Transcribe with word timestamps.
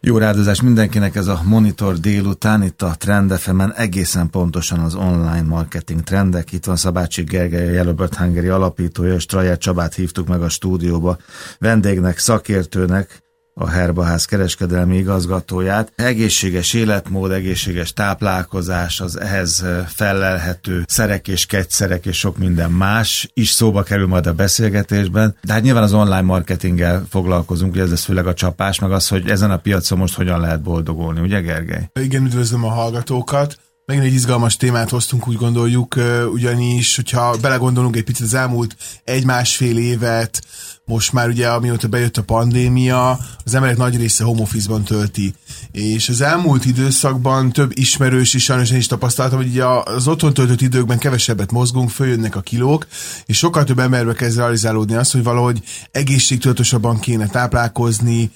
Jó 0.00 0.18
rádozást 0.18 0.62
mindenkinek 0.62 1.16
ez 1.16 1.26
a 1.26 1.40
Monitor 1.44 1.98
délután, 1.98 2.62
itt 2.62 2.82
a 2.82 2.94
Trend 2.98 3.32
fm 3.32 3.60
egészen 3.76 4.30
pontosan 4.30 4.78
az 4.78 4.94
online 4.94 5.42
marketing 5.42 6.02
trendek. 6.02 6.52
Itt 6.52 6.64
van 6.64 6.76
Szabácsi 6.76 7.22
Gergely, 7.22 7.68
a 7.68 7.70
Yellowbird 7.70 8.14
Hungary 8.14 8.48
alapítója, 8.48 9.14
és 9.14 9.26
Traját 9.26 9.60
Csabát 9.60 9.94
hívtuk 9.94 10.28
meg 10.28 10.42
a 10.42 10.48
stúdióba. 10.48 11.16
Vendégnek, 11.58 12.18
szakértőnek, 12.18 13.22
a 13.58 13.68
Herbaház 13.68 14.24
kereskedelmi 14.24 14.96
igazgatóját. 14.96 15.92
Egészséges 15.96 16.74
életmód, 16.74 17.30
egészséges 17.30 17.92
táplálkozás, 17.92 19.00
az 19.00 19.20
ehhez 19.20 19.64
felelhető 19.86 20.84
szerek 20.86 21.28
és 21.28 21.46
kegyszerek 21.46 22.06
és 22.06 22.18
sok 22.18 22.38
minden 22.38 22.70
más 22.70 23.30
is 23.34 23.50
szóba 23.50 23.82
kerül 23.82 24.06
majd 24.06 24.26
a 24.26 24.32
beszélgetésben. 24.32 25.36
De 25.42 25.52
hát 25.52 25.62
nyilván 25.62 25.82
az 25.82 25.92
online 25.92 26.20
marketinggel 26.20 27.06
foglalkozunk, 27.10 27.72
ugye 27.72 27.82
ez 27.82 27.90
lesz 27.90 28.04
főleg 28.04 28.26
a 28.26 28.34
csapás, 28.34 28.78
meg 28.78 28.92
az, 28.92 29.08
hogy 29.08 29.30
ezen 29.30 29.50
a 29.50 29.56
piacon 29.56 29.98
most 29.98 30.14
hogyan 30.14 30.40
lehet 30.40 30.62
boldogulni, 30.62 31.20
ugye 31.20 31.40
Gergely? 31.40 31.90
Igen, 32.00 32.24
üdvözlöm 32.24 32.64
a 32.64 32.70
hallgatókat. 32.70 33.58
Megint 33.86 34.06
egy 34.06 34.12
izgalmas 34.12 34.56
témát 34.56 34.90
hoztunk, 34.90 35.28
úgy 35.28 35.36
gondoljuk, 35.36 35.96
ugyanis, 36.32 36.96
hogyha 36.96 37.36
belegondolunk 37.40 37.96
egy 37.96 38.04
picit 38.04 38.24
az 38.24 38.34
elmúlt 38.34 38.76
egy-másfél 39.04 39.78
évet, 39.78 40.42
most 40.88 41.12
már 41.12 41.28
ugye 41.28 41.48
amióta 41.48 41.88
bejött 41.88 42.16
a 42.16 42.22
pandémia, 42.22 43.18
az 43.44 43.54
emberek 43.54 43.76
nagy 43.76 43.96
része 43.96 44.24
home 44.24 44.40
office-ban 44.40 44.84
tölti. 44.84 45.34
És 45.72 46.08
az 46.08 46.20
elmúlt 46.20 46.64
időszakban 46.64 47.52
több 47.52 47.70
ismerős 47.74 48.34
is, 48.34 48.42
sajnos 48.42 48.70
én 48.70 48.78
is 48.78 48.86
tapasztaltam, 48.86 49.38
hogy 49.38 49.48
ugye 49.48 49.64
az 49.84 50.08
otthon 50.08 50.34
töltött 50.34 50.60
időkben 50.60 50.98
kevesebbet 50.98 51.52
mozgunk, 51.52 51.90
följönnek 51.90 52.36
a 52.36 52.40
kilók, 52.40 52.86
és 53.26 53.38
sokkal 53.38 53.64
több 53.64 53.78
emberbe 53.78 54.12
kezd 54.12 54.36
realizálódni 54.36 54.94
az, 54.94 55.10
hogy 55.10 55.22
valahogy 55.22 55.62
egészségtudatosabban 55.90 56.98
kéne 56.98 57.26
táplálkozni, 57.26 58.30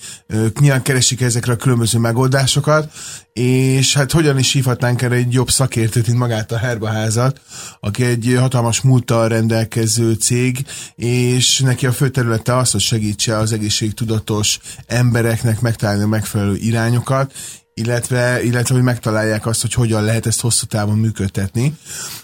nyilván 0.61 0.83
keresik 0.83 1.21
ezekre 1.21 1.53
a 1.53 1.57
különböző 1.57 1.99
megoldásokat, 1.99 2.93
és 3.33 3.95
hát 3.95 4.13
hogyan 4.13 4.39
is 4.39 4.53
hívhatnánk 4.53 5.03
erre 5.03 5.15
egy 5.15 5.33
jobb 5.33 5.51
szakértőt, 5.51 6.07
mint 6.07 6.19
magát 6.19 6.53
a 6.53 6.59
Herbaházat, 6.59 7.41
aki 7.81 8.05
egy 8.05 8.37
hatalmas 8.39 8.81
múlttal 8.81 9.29
rendelkező 9.29 10.13
cég, 10.13 10.67
és 10.97 11.61
neki 11.61 11.87
a 11.87 11.93
fő 11.93 12.09
területe 12.43 12.57
az, 12.57 12.71
hogy 12.71 12.81
segítse 12.81 13.37
az 13.37 13.53
egészségtudatos 13.53 14.59
embereknek 14.87 15.61
megtalálni 15.61 16.03
a 16.03 16.07
megfelelő 16.07 16.57
irányokat, 16.57 17.33
illetve, 17.75 18.43
illetve 18.43 18.75
hogy 18.75 18.83
megtalálják 18.83 19.47
azt, 19.47 19.61
hogy 19.61 19.73
hogyan 19.73 20.05
lehet 20.05 20.27
ezt 20.27 20.41
hosszú 20.41 20.67
távon 20.67 20.99
működtetni. 20.99 21.75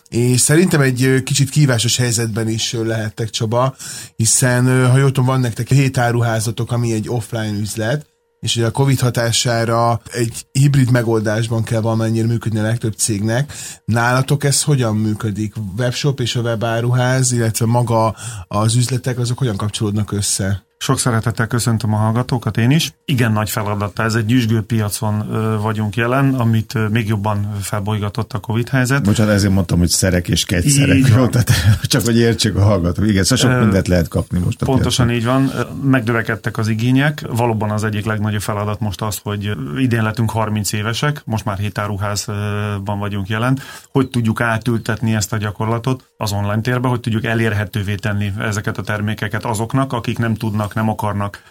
És 0.08 0.40
szerintem 0.40 0.80
egy 0.80 1.22
kicsit 1.24 1.50
kívásos 1.50 1.96
helyzetben 1.96 2.48
is 2.48 2.72
lehettek, 2.72 3.30
Csaba, 3.30 3.76
hiszen 4.16 4.90
ha 4.90 4.98
jól 4.98 5.06
tudom, 5.06 5.24
van 5.24 5.40
nektek 5.40 5.68
hét 5.68 5.98
áruházatok, 5.98 6.72
ami 6.72 6.92
egy 6.92 7.08
offline 7.08 7.58
üzlet, 7.60 8.06
és 8.40 8.56
ugye 8.56 8.66
a 8.66 8.70
Covid 8.70 9.00
hatására 9.00 10.00
egy 10.12 10.46
hibrid 10.52 10.90
megoldásban 10.90 11.62
kell 11.62 11.80
valamennyire 11.80 12.26
működni 12.26 12.58
a 12.58 12.62
legtöbb 12.62 12.94
cégnek. 12.94 13.52
Nálatok 13.84 14.44
ez 14.44 14.62
hogyan 14.62 14.96
működik? 14.96 15.54
Webshop 15.78 16.20
és 16.20 16.36
a 16.36 16.40
webáruház, 16.40 17.32
illetve 17.32 17.66
maga 17.66 18.14
az 18.48 18.74
üzletek, 18.74 19.18
azok 19.18 19.38
hogyan 19.38 19.56
kapcsolódnak 19.56 20.12
össze? 20.12 20.67
Sok 20.78 20.98
szeretettel 20.98 21.46
köszöntöm 21.46 21.94
a 21.94 21.96
hallgatókat 21.96 22.56
én 22.56 22.70
is. 22.70 22.92
Igen 23.04 23.32
nagy 23.32 23.50
feladata, 23.50 24.02
ez 24.02 24.14
egy 24.14 24.26
gyűjsgő 24.26 24.60
piacon 24.60 25.26
vagyunk 25.62 25.96
jelen, 25.96 26.34
amit 26.34 26.90
még 26.90 27.08
jobban 27.08 27.52
felbolygatott 27.60 28.32
a 28.32 28.38
Covid 28.38 28.68
helyzet. 28.68 29.02
Bocsánat, 29.02 29.34
ezért 29.34 29.52
mondtam, 29.52 29.78
hogy 29.78 29.88
szerek 29.88 30.28
és 30.28 30.44
kegyszerek. 30.44 30.96
Jó, 30.96 31.26
tehát 31.26 31.50
csak 31.82 32.02
hogy 32.04 32.18
értsük 32.18 32.56
a 32.56 32.62
hallgatók. 32.62 33.06
Igen, 33.06 33.24
szóval 33.24 33.50
sok 33.50 33.60
mindent 33.60 33.88
lehet 33.88 34.08
kapni 34.08 34.38
most. 34.38 34.62
A 34.62 34.64
Pontosan 34.64 35.06
piacon. 35.06 35.36
így 35.36 35.50
van. 35.52 35.66
Megdövekedtek 35.82 36.58
az 36.58 36.68
igények. 36.68 37.24
Valóban 37.30 37.70
az 37.70 37.84
egyik 37.84 38.04
legnagyobb 38.04 38.40
feladat 38.40 38.80
most 38.80 39.02
az, 39.02 39.20
hogy 39.22 39.50
idén 39.76 40.02
lettünk 40.02 40.30
30 40.30 40.72
évesek, 40.72 41.22
most 41.24 41.44
már 41.44 41.58
hétáruházban 41.58 42.98
vagyunk 42.98 43.28
jelen. 43.28 43.58
Hogy 43.92 44.08
tudjuk 44.08 44.40
átültetni 44.40 45.14
ezt 45.14 45.32
a 45.32 45.36
gyakorlatot 45.36 46.04
az 46.16 46.32
online 46.32 46.60
térbe, 46.60 46.88
hogy 46.88 47.00
tudjuk 47.00 47.24
elérhetővé 47.24 47.94
tenni 47.94 48.32
ezeket 48.38 48.78
a 48.78 48.82
termékeket 48.82 49.44
azoknak, 49.44 49.92
akik 49.92 50.18
nem 50.18 50.34
tudnak 50.34 50.67
tudnak, 50.68 50.74
nem 50.74 50.88
akarnak 50.88 51.42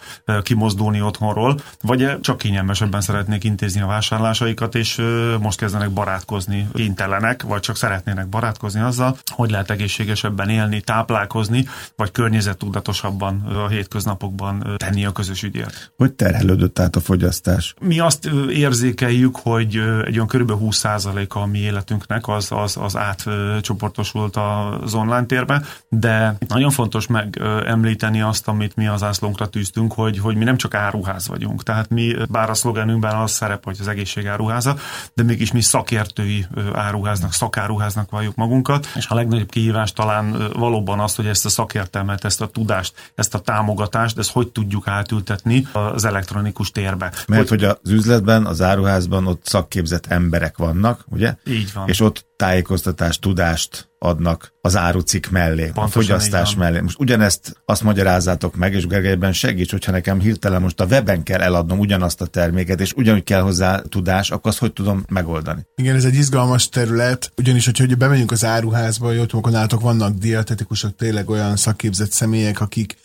kimozdulni 0.43 1.01
otthonról, 1.01 1.59
vagy 1.81 2.19
csak 2.21 2.37
kényelmesebben 2.37 3.01
szeretnék 3.01 3.43
intézni 3.43 3.81
a 3.81 3.87
vásárlásaikat, 3.87 4.75
és 4.75 5.01
most 5.39 5.59
kezdenek 5.59 5.91
barátkozni, 5.91 6.67
kénytelenek, 6.73 7.43
vagy 7.43 7.59
csak 7.59 7.75
szeretnének 7.75 8.27
barátkozni 8.27 8.81
azzal, 8.81 9.17
hogy 9.25 9.49
lehet 9.51 9.71
egészségesebben 9.71 10.49
élni, 10.49 10.81
táplálkozni, 10.81 11.67
vagy 11.95 12.11
környezettudatosabban 12.11 13.41
a 13.41 13.67
hétköznapokban 13.67 14.75
tenni 14.77 15.05
a 15.05 15.11
közös 15.11 15.43
ügyért. 15.43 15.91
Hogy 15.97 16.13
terhelődött 16.13 16.79
át 16.79 16.95
a 16.95 16.99
fogyasztás? 16.99 17.73
Mi 17.81 17.99
azt 17.99 18.29
érzékeljük, 18.49 19.35
hogy 19.35 19.75
egy 20.05 20.15
olyan 20.15 20.27
kb. 20.27 20.51
20%-a 20.61 21.39
a 21.39 21.45
mi 21.45 21.59
életünknek 21.59 22.27
az, 22.27 22.47
az, 22.51 22.77
az 22.77 22.97
átcsoportosult 22.97 24.35
az 24.35 24.93
online 24.93 25.25
térbe, 25.25 25.61
de 25.89 26.37
nagyon 26.47 26.71
fontos 26.71 27.07
megemlíteni 27.07 28.21
azt, 28.21 28.47
amit 28.47 28.75
mi 28.75 28.87
az 28.87 29.03
zászlónkra 29.07 29.47
tűztünk, 29.47 29.93
hogy, 29.93 30.19
hogy 30.19 30.35
mi 30.35 30.43
nem 30.43 30.57
csak 30.57 30.73
áruház 30.73 31.27
vagyunk. 31.27 31.63
Tehát 31.63 31.89
mi, 31.89 32.15
bár 32.29 32.49
a 32.49 32.53
szlogenünkben 32.53 33.15
az 33.15 33.31
szerep, 33.31 33.63
hogy 33.63 33.77
az 33.79 33.87
egészség 33.87 34.27
áruháza, 34.27 34.75
de 35.13 35.23
mégis 35.23 35.51
mi 35.51 35.61
szakértői 35.61 36.45
áruháznak, 36.73 37.33
szakáruháznak 37.33 38.09
valljuk 38.09 38.35
magunkat, 38.35 38.87
és 38.95 39.07
a 39.07 39.15
legnagyobb 39.15 39.49
kihívás 39.49 39.93
talán 39.93 40.51
valóban 40.53 40.99
az, 40.99 41.15
hogy 41.15 41.27
ezt 41.27 41.45
a 41.45 41.49
szakértelmet, 41.49 42.25
ezt 42.25 42.41
a 42.41 42.47
tudást, 42.47 43.11
ezt 43.15 43.33
a 43.33 43.39
támogatást, 43.39 44.17
ezt 44.17 44.31
hogy 44.31 44.47
tudjuk 44.47 44.87
átültetni 44.87 45.67
az 45.71 46.05
elektronikus 46.05 46.71
térbe. 46.71 47.11
Mert 47.27 47.49
hogy, 47.49 47.61
hogy 47.61 47.77
az 47.83 47.91
üzletben, 47.91 48.45
az 48.45 48.61
áruházban 48.61 49.27
ott 49.27 49.45
szakképzett 49.45 50.05
emberek 50.05 50.57
vannak, 50.57 51.05
ugye? 51.09 51.35
Így 51.45 51.73
van. 51.73 51.87
És 51.87 51.99
ott 51.99 52.26
tájékoztatást, 52.37 53.21
tudást 53.21 53.89
adnak 53.99 54.53
az 54.61 54.75
árucik 54.75 55.29
mellé, 55.29 55.63
Pontosan 55.63 55.83
a 55.83 55.87
fogyasztás 55.87 56.55
mellé. 56.55 56.79
Most 56.79 56.99
ugyanezt 56.99 57.61
azt 57.65 57.83
magyarázzátok 57.83 58.55
meg, 58.55 58.73
és 58.73 58.87
Gergelyben 58.87 59.33
segíts, 59.33 59.71
hogyha 59.71 59.91
nekem 59.91 60.19
hirtelen 60.19 60.61
most 60.61 60.79
a 60.79 60.85
weben 60.85 61.23
kell 61.23 61.41
eladnom 61.41 61.79
ugyanazt 61.79 62.21
a 62.21 62.25
terméket, 62.25 62.81
és 62.81 62.93
ugyanúgy 62.93 63.23
kell 63.23 63.41
hozzá 63.41 63.81
tudás, 63.89 64.31
akkor 64.31 64.51
azt 64.51 64.59
hogy 64.59 64.73
tudom 64.73 65.03
megoldani? 65.09 65.61
Igen, 65.75 65.95
ez 65.95 66.05
egy 66.05 66.15
izgalmas 66.15 66.69
terület, 66.69 67.31
ugyanis, 67.37 67.65
hogyha 67.65 67.85
hogy 67.85 67.97
bemegyünk 67.97 68.31
az 68.31 68.45
áruházba, 68.45 69.07
hogy 69.07 69.17
ott 69.17 69.49
nálatok 69.49 69.81
vannak 69.81 70.17
dietetikusok, 70.17 70.95
tényleg 70.95 71.29
olyan 71.29 71.55
szakképzett 71.55 72.11
személyek, 72.11 72.61
akik 72.61 72.97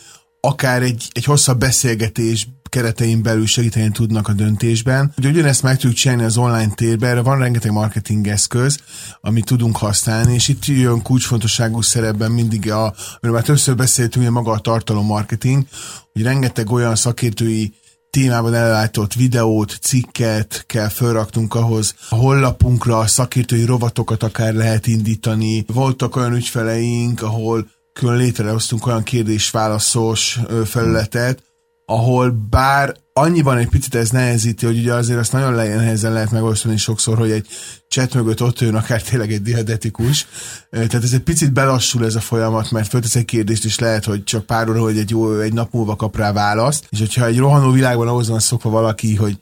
akár 0.45 0.83
egy, 0.83 1.09
egy 1.13 1.25
hosszabb 1.25 1.59
beszélgetés 1.59 2.49
keretein 2.69 3.23
belül 3.23 3.47
segíteni 3.47 3.91
tudnak 3.91 4.29
a 4.29 4.33
döntésben. 4.33 5.13
Ugye 5.19 5.29
ugyanezt 5.29 5.63
meg 5.63 5.75
tudjuk 5.77 5.95
csinálni 5.95 6.25
az 6.25 6.37
online 6.37 6.75
térben, 6.75 7.11
erre 7.11 7.21
van 7.21 7.39
rengeteg 7.39 7.71
marketing 7.71 8.27
eszköz, 8.27 8.79
amit 9.21 9.45
tudunk 9.45 9.77
használni, 9.77 10.35
és 10.35 10.49
itt 10.49 10.65
jön 10.65 11.03
kulcsfontosságú 11.03 11.81
szerepben 11.81 12.31
mindig, 12.31 12.71
a, 12.71 12.83
amiről 12.83 13.33
már 13.33 13.43
többször 13.43 13.77
beszéltünk, 13.77 14.25
hogy 14.25 14.35
maga 14.35 14.53
a 14.53 14.59
tartalom 14.59 15.07
marketing, 15.07 15.67
hogy 16.13 16.23
rengeteg 16.23 16.71
olyan 16.71 16.97
szakértői 16.97 17.73
témában 18.11 18.55
előállított 18.55 19.15
videót, 19.15 19.79
cikket 19.81 20.65
kell 20.67 20.89
felraknunk 20.89 21.55
ahhoz. 21.55 21.95
A 22.09 22.15
honlapunkra 22.15 23.07
szakértői 23.07 23.65
rovatokat 23.65 24.23
akár 24.23 24.55
lehet 24.55 24.87
indítani. 24.87 25.65
Voltak 25.67 26.17
olyan 26.17 26.35
ügyfeleink, 26.35 27.23
ahol 27.23 27.67
külön 27.93 28.17
létrehoztunk 28.17 28.87
olyan 28.87 29.03
kérdés-válaszos 29.03 30.41
felületet, 30.65 31.43
ahol 31.87 32.31
bár 32.51 32.97
annyiban 33.13 33.57
egy 33.57 33.69
picit 33.69 33.95
ez 33.95 34.11
nehezíti, 34.11 34.67
hogy 34.67 34.79
ugye 34.79 34.95
azért 34.95 35.19
azt 35.19 35.33
nagyon 35.33 35.53
nehezen 35.53 36.13
lehet 36.13 36.31
megosztani 36.31 36.77
sokszor, 36.77 37.19
hogy 37.19 37.31
egy 37.31 37.47
chat 37.89 38.15
mögött 38.15 38.43
ott 38.43 38.61
jön 38.61 38.75
akár 38.75 39.03
tényleg 39.11 39.33
egy 39.33 39.43
diadetikus. 39.43 40.27
Tehát 40.71 40.95
ez 40.95 41.13
egy 41.13 41.21
picit 41.21 41.53
belassul 41.53 42.05
ez 42.05 42.15
a 42.15 42.21
folyamat, 42.21 42.71
mert 42.71 42.89
föltesz 42.89 43.17
egy 43.17 43.25
kérdést, 43.25 43.65
és 43.65 43.79
lehet, 43.79 44.05
hogy 44.05 44.25
csak 44.25 44.47
pár 44.47 44.69
óra, 44.69 44.81
hogy 44.81 44.99
egy, 44.99 45.11
jó, 45.11 45.41
egy 45.41 45.53
nap 45.53 45.73
múlva 45.73 45.97
kap 45.97 46.17
rá 46.17 46.33
választ. 46.33 46.87
És 46.91 46.99
hogyha 46.99 47.27
egy 47.27 47.39
rohanó 47.39 47.71
világban 47.71 48.09
ahhoz 48.09 48.29
van 48.29 48.41
szokva 48.41 48.71
valaki, 48.71 49.15
hogy 49.15 49.39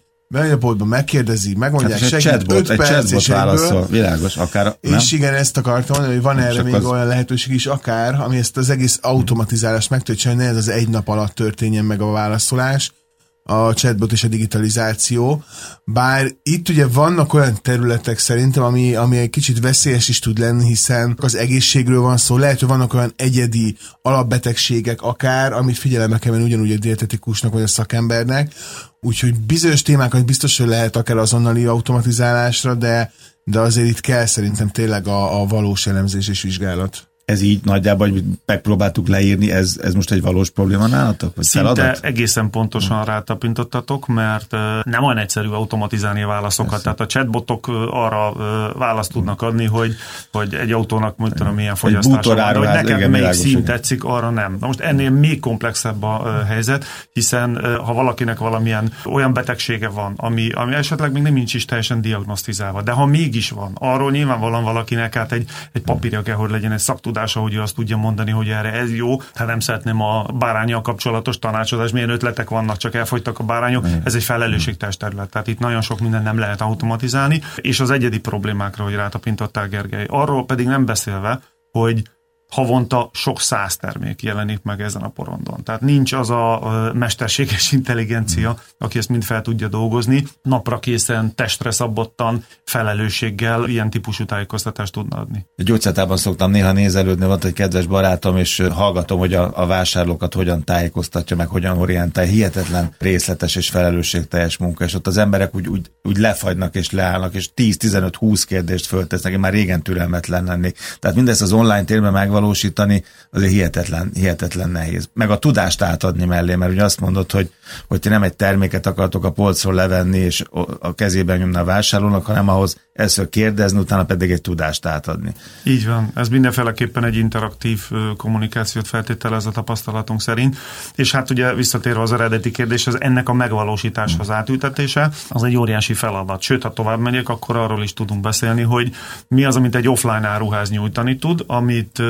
boltba, 0.60 0.84
megkérdezi, 0.84 1.54
megmondják, 1.54 1.98
hát 1.98 2.08
segít, 2.08 2.26
chatbot, 2.26 2.56
5 2.56 2.70
egy 2.70 2.76
perc, 2.76 3.10
és 3.10 3.26
válaszol, 3.26 3.86
világos, 3.86 4.36
akár, 4.36 4.76
nem? 4.80 4.98
És 4.98 5.12
igen, 5.12 5.34
ezt 5.34 5.56
akartam 5.56 5.96
mondani, 5.96 6.14
hogy 6.14 6.22
van 6.22 6.38
erre 6.38 6.62
még 6.62 6.74
az... 6.74 6.84
olyan 6.84 7.06
lehetőség 7.06 7.54
is, 7.54 7.66
akár, 7.66 8.20
ami 8.20 8.36
ezt 8.36 8.56
az 8.56 8.70
egész 8.70 8.98
automatizálást 9.02 9.90
meg 9.90 10.02
tudja 10.02 10.20
csinálni, 10.20 10.44
ez 10.44 10.56
az 10.56 10.68
egy 10.68 10.88
nap 10.88 11.08
alatt 11.08 11.34
történjen 11.34 11.84
meg 11.84 12.00
a 12.00 12.10
válaszolás, 12.10 12.92
a 13.42 13.74
chatbot 13.74 14.12
és 14.12 14.24
a 14.24 14.28
digitalizáció, 14.28 15.44
bár 15.84 16.30
itt 16.42 16.68
ugye 16.68 16.86
vannak 16.86 17.34
olyan 17.34 17.58
területek 17.62 18.18
szerintem, 18.18 18.62
ami, 18.62 18.94
ami 18.94 19.16
egy 19.16 19.30
kicsit 19.30 19.60
veszélyes 19.60 20.08
is 20.08 20.18
tud 20.18 20.38
lenni, 20.38 20.66
hiszen 20.66 21.16
az 21.20 21.34
egészségről 21.36 22.00
van 22.00 22.16
szó, 22.16 22.36
lehet, 22.36 22.58
hogy 22.58 22.68
vannak 22.68 22.94
olyan 22.94 23.12
egyedi 23.16 23.76
alapbetegségek 24.02 25.02
akár, 25.02 25.52
amit 25.52 25.78
figyelembe 25.78 26.18
kell 26.18 26.32
venni 26.32 26.44
ugyanúgy 26.44 26.72
a 26.72 26.78
dietetikusnak 26.78 27.52
vagy 27.52 27.62
a 27.62 27.66
szakembernek, 27.66 28.54
úgyhogy 29.00 29.40
bizonyos 29.40 29.82
témákat 29.82 30.24
biztos, 30.26 30.58
hogy 30.58 30.68
lehet 30.68 30.96
akár 30.96 31.16
azonnali 31.16 31.64
automatizálásra, 31.64 32.74
de, 32.74 33.12
de 33.44 33.60
azért 33.60 33.88
itt 33.88 34.00
kell 34.00 34.26
szerintem 34.26 34.68
tényleg 34.68 35.06
a, 35.06 35.40
a 35.40 35.46
valós 35.46 35.86
elemzés 35.86 36.28
és 36.28 36.42
vizsgálat 36.42 37.09
ez 37.30 37.42
így 37.42 37.60
nagyjából, 37.64 38.10
hogy 38.10 38.24
megpróbáltuk 38.46 39.08
leírni, 39.08 39.50
ez, 39.50 39.78
ez 39.82 39.94
most 39.94 40.10
egy 40.10 40.22
valós 40.22 40.50
probléma 40.50 40.86
nálatok? 40.86 41.36
Vagy 41.36 41.44
Szinte 41.44 41.74
feladat? 41.74 42.04
egészen 42.04 42.50
pontosan 42.50 43.04
rátapintottatok, 43.04 44.06
mert 44.06 44.50
nem 44.82 45.04
olyan 45.04 45.18
egyszerű 45.18 45.48
automatizálni 45.48 46.22
a 46.22 46.26
válaszokat. 46.26 46.70
Persze. 46.70 46.84
Tehát 46.84 47.00
a 47.00 47.06
chatbotok 47.06 47.68
arra 47.90 48.32
választ 48.78 49.12
tudnak 49.12 49.42
adni, 49.42 49.64
hogy, 49.64 49.94
hogy 50.32 50.54
egy 50.54 50.72
autónak 50.72 51.16
mit 51.16 51.34
tudom, 51.34 51.54
milyen 51.54 51.74
fogyasztása 51.74 52.34
van, 52.34 52.56
hogy 52.56 52.66
neked 52.66 52.96
igen, 52.96 53.10
melyik 53.10 53.32
szín 53.32 53.64
tetszik, 53.64 54.04
arra 54.04 54.30
nem. 54.30 54.56
Na 54.60 54.66
most 54.66 54.80
ennél 54.80 55.10
még 55.10 55.40
komplexebb 55.40 56.02
a 56.02 56.44
helyzet, 56.48 56.84
hiszen 57.12 57.60
ha 57.84 57.92
valakinek 57.92 58.38
valamilyen 58.38 58.92
olyan 59.04 59.32
betegsége 59.32 59.88
van, 59.88 60.14
ami, 60.16 60.50
ami 60.50 60.74
esetleg 60.74 61.12
még 61.12 61.22
nem 61.22 61.32
nincs 61.32 61.54
is 61.54 61.64
teljesen 61.64 62.00
diagnosztizálva, 62.00 62.82
de 62.82 62.90
ha 62.90 63.06
mégis 63.06 63.50
van, 63.50 63.72
arról 63.74 64.10
nyilvánvalóan 64.10 64.64
valakinek 64.64 65.14
hát 65.14 65.32
egy, 65.32 65.48
egy 65.72 65.82
papírja 65.82 66.22
kell, 66.22 66.34
hogy 66.34 66.50
legyen 66.50 66.72
egy 66.72 66.78
szaktudása, 67.26 67.40
hogy 67.40 67.54
ő 67.54 67.62
azt 67.62 67.74
tudja 67.74 67.96
mondani, 67.96 68.30
hogy 68.30 68.48
erre 68.48 68.72
ez 68.72 68.94
jó, 68.94 69.20
hát 69.34 69.46
nem 69.46 69.60
szeretném 69.60 70.00
a 70.00 70.22
bárányjal 70.22 70.80
kapcsolatos 70.82 71.38
tanácsadás, 71.38 71.90
milyen 71.90 72.10
ötletek 72.10 72.50
vannak, 72.50 72.76
csak 72.76 72.94
elfogytak 72.94 73.38
a 73.38 73.44
bárányok, 73.44 73.86
ez 74.04 74.14
egy 74.14 74.22
felelősségteljes 74.22 74.96
terület. 74.96 75.30
Tehát 75.30 75.46
itt 75.46 75.58
nagyon 75.58 75.80
sok 75.80 76.00
minden 76.00 76.22
nem 76.22 76.38
lehet 76.38 76.60
automatizálni, 76.60 77.40
és 77.56 77.80
az 77.80 77.90
egyedi 77.90 78.18
problémákra, 78.18 78.84
hogy 78.84 78.94
rátapintottál 78.94 79.68
Gergely. 79.68 80.06
Arról 80.08 80.46
pedig 80.46 80.66
nem 80.66 80.84
beszélve, 80.84 81.40
hogy 81.72 82.02
havonta 82.50 83.10
sok 83.12 83.40
száz 83.40 83.76
termék 83.76 84.22
jelenik 84.22 84.62
meg 84.62 84.80
ezen 84.80 85.02
a 85.02 85.08
porondon. 85.08 85.62
Tehát 85.64 85.80
nincs 85.80 86.12
az 86.12 86.30
a 86.30 86.90
mesterséges 86.94 87.72
intelligencia, 87.78 88.56
aki 88.78 88.98
ezt 88.98 89.08
mind 89.08 89.22
fel 89.22 89.42
tudja 89.42 89.68
dolgozni, 89.68 90.24
napra 90.42 90.78
készen, 90.78 91.34
testre 91.34 91.70
szabottan, 91.70 92.44
felelősséggel 92.64 93.68
ilyen 93.68 93.90
típusú 93.90 94.24
tájékoztatást 94.24 94.92
tudna 94.92 95.16
adni. 95.16 95.46
A 95.56 95.62
gyógyszertában 95.62 96.16
szoktam 96.16 96.50
néha 96.50 96.72
nézelődni, 96.72 97.26
volt 97.26 97.44
egy 97.44 97.52
kedves 97.52 97.86
barátom, 97.86 98.36
és 98.36 98.62
hallgatom, 98.72 99.18
hogy 99.18 99.34
a, 99.34 99.50
a 99.54 99.66
vásárlókat 99.66 100.34
hogyan 100.34 100.64
tájékoztatja, 100.64 101.36
meg 101.36 101.46
hogyan 101.46 101.78
orientál. 101.78 102.24
Hihetetlen 102.24 102.94
részletes 102.98 103.56
és 103.56 103.70
felelősségteljes 103.70 104.56
munka, 104.56 104.84
és 104.84 104.94
ott 104.94 105.06
az 105.06 105.16
emberek 105.16 105.54
úgy, 105.54 105.68
úgy, 105.68 105.90
úgy 106.02 106.16
lefagynak 106.16 106.74
és 106.74 106.90
leállnak, 106.90 107.34
és 107.34 107.48
10-15-20 107.56 108.42
kérdést 108.46 108.86
föltesznek, 108.86 109.32
én 109.32 109.38
már 109.38 109.52
régen 109.52 109.82
türelmetlen 109.82 110.44
lennék. 110.44 110.78
Tehát 110.98 111.16
mindezt 111.16 111.42
az 111.42 111.52
online 111.52 111.84
térben 111.84 112.12
megvan 112.12 112.39
megvalósítani, 112.40 113.04
azért 113.30 113.52
hihetetlen, 113.52 114.10
hihetetlen 114.14 114.70
nehéz. 114.70 115.08
Meg 115.12 115.30
a 115.30 115.38
tudást 115.38 115.82
átadni 115.82 116.24
mellé, 116.24 116.54
mert 116.54 116.72
ugye 116.72 116.84
azt 116.84 117.00
mondod, 117.00 117.32
hogy, 117.32 117.50
hogy 117.88 118.00
ti 118.00 118.08
nem 118.08 118.22
egy 118.22 118.36
terméket 118.36 118.86
akartok 118.86 119.24
a 119.24 119.30
polcról 119.30 119.74
levenni, 119.74 120.18
és 120.18 120.44
a 120.80 120.94
kezében 120.94 121.38
nyomni 121.38 121.56
a 121.56 121.64
vásárlónak, 121.64 122.26
hanem 122.26 122.48
ahhoz 122.48 122.76
először 122.92 123.28
kérdezni, 123.28 123.78
utána 123.78 124.04
pedig 124.04 124.30
egy 124.30 124.40
tudást 124.40 124.86
átadni. 124.86 125.32
Így 125.64 125.86
van. 125.86 126.10
Ez 126.14 126.28
mindenféleképpen 126.28 127.04
egy 127.04 127.16
interaktív 127.16 127.90
kommunikációt 128.16 128.86
feltételez 128.86 129.46
a 129.46 129.50
tapasztalatunk 129.50 130.20
szerint. 130.20 130.56
És 130.94 131.12
hát 131.12 131.30
ugye 131.30 131.54
visszatérve 131.54 132.00
az 132.00 132.12
eredeti 132.12 132.50
kérdés, 132.50 132.86
az 132.86 133.00
ennek 133.00 133.28
a 133.28 133.32
megvalósításhoz 133.32 134.26
hmm. 134.26 134.36
átültetése, 134.36 135.10
az 135.28 135.42
egy 135.42 135.56
óriási 135.56 135.94
feladat. 135.94 136.42
Sőt, 136.42 136.62
ha 136.62 136.72
tovább 136.72 136.98
megyek, 136.98 137.28
akkor 137.28 137.56
arról 137.56 137.82
is 137.82 137.92
tudunk 137.92 138.20
beszélni, 138.20 138.62
hogy 138.62 138.90
mi 139.28 139.44
az, 139.44 139.56
amit 139.56 139.74
egy 139.74 139.88
offline 139.88 140.26
áruház 140.26 140.70
nyújtani 140.70 141.16
tud, 141.16 141.44
amit 141.46 142.02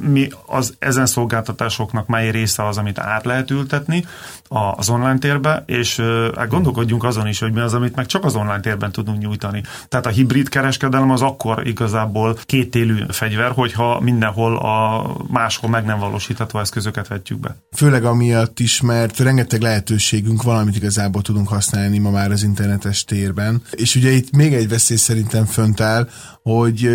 mi 0.00 0.28
az 0.46 0.74
ezen 0.78 1.06
szolgáltatásoknak 1.06 2.06
mely 2.06 2.30
része 2.30 2.66
az, 2.66 2.78
amit 2.78 2.98
át 2.98 3.24
lehet 3.24 3.50
ültetni 3.50 4.04
az 4.48 4.88
online 4.88 5.18
térbe, 5.18 5.62
és 5.66 6.00
hát 6.36 6.48
gondolkodjunk 6.48 7.04
azon 7.04 7.26
is, 7.26 7.38
hogy 7.38 7.52
mi 7.52 7.60
az, 7.60 7.74
amit 7.74 7.96
meg 7.96 8.06
csak 8.06 8.24
az 8.24 8.34
online 8.34 8.60
térben 8.60 8.92
tudunk 8.92 9.18
nyújtani. 9.18 9.62
Tehát 9.88 10.06
a 10.06 10.10
hibrid 10.10 10.48
kereskedelem 10.48 11.10
az 11.10 11.22
akkor 11.22 11.66
igazából 11.66 12.38
kétélű 12.44 13.04
fegyver, 13.08 13.50
hogyha 13.50 14.00
mindenhol 14.00 14.56
a 14.56 15.06
máshol 15.28 15.70
meg 15.70 15.84
nem 15.84 15.98
valósítható 15.98 16.58
eszközöket 16.58 17.08
vetjük 17.08 17.40
be. 17.40 17.56
Főleg 17.76 18.04
amiatt 18.04 18.60
is, 18.60 18.80
mert 18.80 19.18
rengeteg 19.18 19.60
lehetőségünk 19.60 20.42
valamit 20.42 20.76
igazából 20.76 21.22
tudunk 21.22 21.48
használni 21.48 21.98
ma 21.98 22.10
már 22.10 22.30
az 22.30 22.42
internetes 22.42 23.04
térben. 23.04 23.62
És 23.70 23.94
ugye 23.94 24.10
itt 24.10 24.30
még 24.30 24.54
egy 24.54 24.68
veszély 24.68 24.96
szerintem 24.96 25.44
fönt 25.44 25.80
áll, 25.80 26.08
hogy 26.42 26.90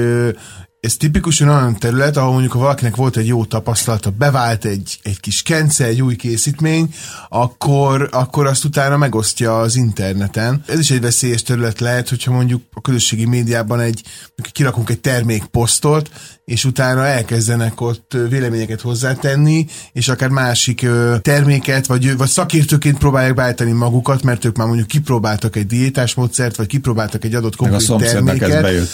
ez 0.82 0.98
tipikusan 0.98 1.50
olyan 1.50 1.80
terület, 1.80 2.18
ahol 2.18 2.32
mondjuk 2.32 2.52
ha 2.52 2.60
valakinek 2.60 2.96
volt 2.96 3.18
egy 3.18 3.28
jó 3.28 3.46
tapasztalata, 3.46 4.10
bevált 4.10 4.66
egy, 4.66 5.00
egy 5.04 5.20
kis 5.20 5.42
kence, 5.42 5.86
egy 5.86 6.02
új 6.02 6.16
készítmény, 6.16 6.94
akkor, 7.30 8.10
akkor 8.12 8.48
azt 8.48 8.64
utána 8.64 8.98
megosztja 8.98 9.60
az 9.60 9.76
interneten. 9.76 10.64
Ez 10.68 10.80
is 10.80 10.92
egy 10.92 11.02
veszélyes 11.02 11.44
terület 11.44 11.80
lehet, 11.80 12.10
hogyha 12.10 12.32
mondjuk 12.32 12.62
a 12.74 12.82
közösségi 12.82 13.26
médiában 13.26 13.80
egy, 13.80 14.04
kirakunk 14.52 14.90
egy 14.90 15.00
termékposztot, 15.00 16.10
és 16.52 16.66
utána 16.66 17.06
elkezdenek 17.06 17.82
ott 17.82 18.18
véleményeket 18.30 18.82
hozzátenni, 18.82 19.66
és 19.94 20.08
akár 20.08 20.30
másik 20.30 20.86
terméket, 21.22 21.86
vagy, 21.86 22.18
vagy 22.18 22.28
szakértőként 22.28 22.98
próbálják 22.98 23.34
beállítani 23.34 23.72
magukat, 23.72 24.24
mert 24.24 24.46
ők 24.46 24.56
már 24.58 24.68
mondjuk 24.68 24.88
kipróbáltak 24.88 25.56
egy 25.56 25.66
diétás 25.66 26.14
módszert, 26.14 26.56
vagy 26.56 26.68
kipróbáltak 26.68 27.24
egy 27.24 27.36
adott 27.36 27.56
konkrét 27.56 27.88
Meg 27.88 27.98
a 27.98 28.04
terméket. 28.04 28.50
ez 28.50 28.62
bejött. 28.62 28.90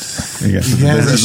Igen, 0.45 0.63
Igen 0.77 0.97
ez, 0.97 1.11
ez, 1.11 1.19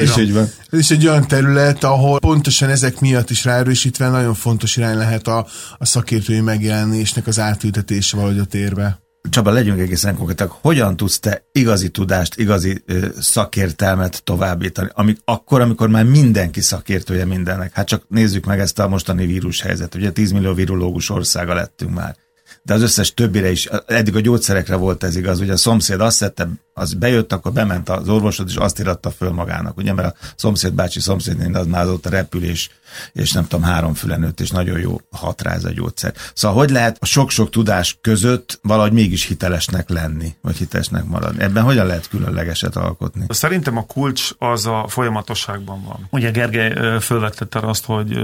is 0.00 0.16
így 0.16 0.32
van. 0.32 0.50
Ez 0.70 0.78
is 0.78 0.90
egy 0.90 1.06
olyan 1.06 1.26
terület, 1.26 1.84
ahol 1.84 2.18
pontosan 2.18 2.68
ezek 2.68 3.00
miatt 3.00 3.30
is 3.30 3.44
ráerősítve 3.44 4.08
nagyon 4.08 4.34
fontos 4.34 4.76
irány 4.76 4.96
lehet 4.96 5.28
a, 5.28 5.46
a 5.78 5.86
szakértői 5.86 6.40
megjelenésnek 6.40 7.26
az 7.26 7.38
átültetése 7.38 8.16
valahogy 8.16 8.38
a 8.38 8.44
térbe. 8.44 9.00
Csaba, 9.30 9.50
legyünk 9.50 9.80
egészen 9.80 10.16
konkrétak. 10.16 10.50
Hogyan 10.50 10.96
tudsz 10.96 11.18
te 11.18 11.44
igazi 11.52 11.88
tudást, 11.88 12.38
igazi 12.38 12.82
ö, 12.86 13.06
szakértelmet 13.20 14.22
továbbítani, 14.24 14.88
amik, 14.92 15.18
akkor, 15.24 15.60
amikor 15.60 15.88
már 15.88 16.04
mindenki 16.04 16.60
szakértője 16.60 17.24
mindennek? 17.24 17.72
Hát 17.72 17.86
csak 17.86 18.04
nézzük 18.08 18.44
meg 18.44 18.60
ezt 18.60 18.78
a 18.78 18.88
mostani 18.88 19.26
vírushelyzet. 19.26 19.94
Ugye 19.94 20.10
10 20.10 20.32
millió 20.32 20.54
virológus 20.54 21.10
országa 21.10 21.54
lettünk 21.54 21.94
már 21.94 22.16
de 22.62 22.74
az 22.74 22.82
összes 22.82 23.14
többire 23.14 23.50
is, 23.50 23.68
eddig 23.86 24.16
a 24.16 24.20
gyógyszerekre 24.20 24.76
volt 24.76 25.02
ez 25.02 25.16
igaz, 25.16 25.40
ugye 25.40 25.52
a 25.52 25.56
szomszéd 25.56 26.00
azt 26.00 26.16
szedte, 26.16 26.48
az 26.80 26.94
bejött, 26.94 27.32
akkor 27.32 27.52
bement 27.52 27.88
az 27.88 28.08
orvosod, 28.08 28.48
és 28.48 28.56
azt 28.56 28.78
iratta 28.78 29.10
föl 29.10 29.30
magának, 29.30 29.76
ugye, 29.76 29.92
mert 29.92 30.08
a 30.08 30.18
szomszéd 30.36 30.72
bácsi 30.72 31.00
szomszédnél 31.00 31.56
az 31.56 31.66
már 31.66 31.86
ott 31.86 32.06
a 32.06 32.10
repülés, 32.10 32.70
és 33.12 33.32
nem 33.32 33.46
tudom, 33.46 33.64
három 33.64 33.94
fülenőtt, 33.94 34.40
és 34.40 34.50
nagyon 34.50 34.78
jó 34.78 35.00
hat 35.10 35.42
rá 35.42 35.52
ez 35.52 35.64
a 35.64 35.70
gyógyszer. 35.70 36.14
Szóval 36.34 36.56
hogy 36.56 36.70
lehet 36.70 36.96
a 37.00 37.06
sok-sok 37.06 37.50
tudás 37.50 37.98
között 38.00 38.58
valahogy 38.62 38.92
mégis 38.92 39.26
hitelesnek 39.26 39.88
lenni, 39.88 40.34
vagy 40.42 40.56
hitelesnek 40.56 41.04
maradni? 41.04 41.42
Ebben 41.42 41.62
hogyan 41.62 41.86
lehet 41.86 42.08
különlegeset 42.08 42.76
alkotni? 42.76 43.24
Szerintem 43.28 43.76
a 43.76 43.86
kulcs 43.86 44.30
az 44.38 44.66
a 44.66 44.84
folyamatosságban 44.88 45.84
van. 45.84 46.06
Ugye 46.10 46.30
Gergely 46.30 46.98
fölvettette 47.00 47.58
azt, 47.58 47.84
hogy 47.84 48.14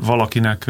valakinek 0.00 0.64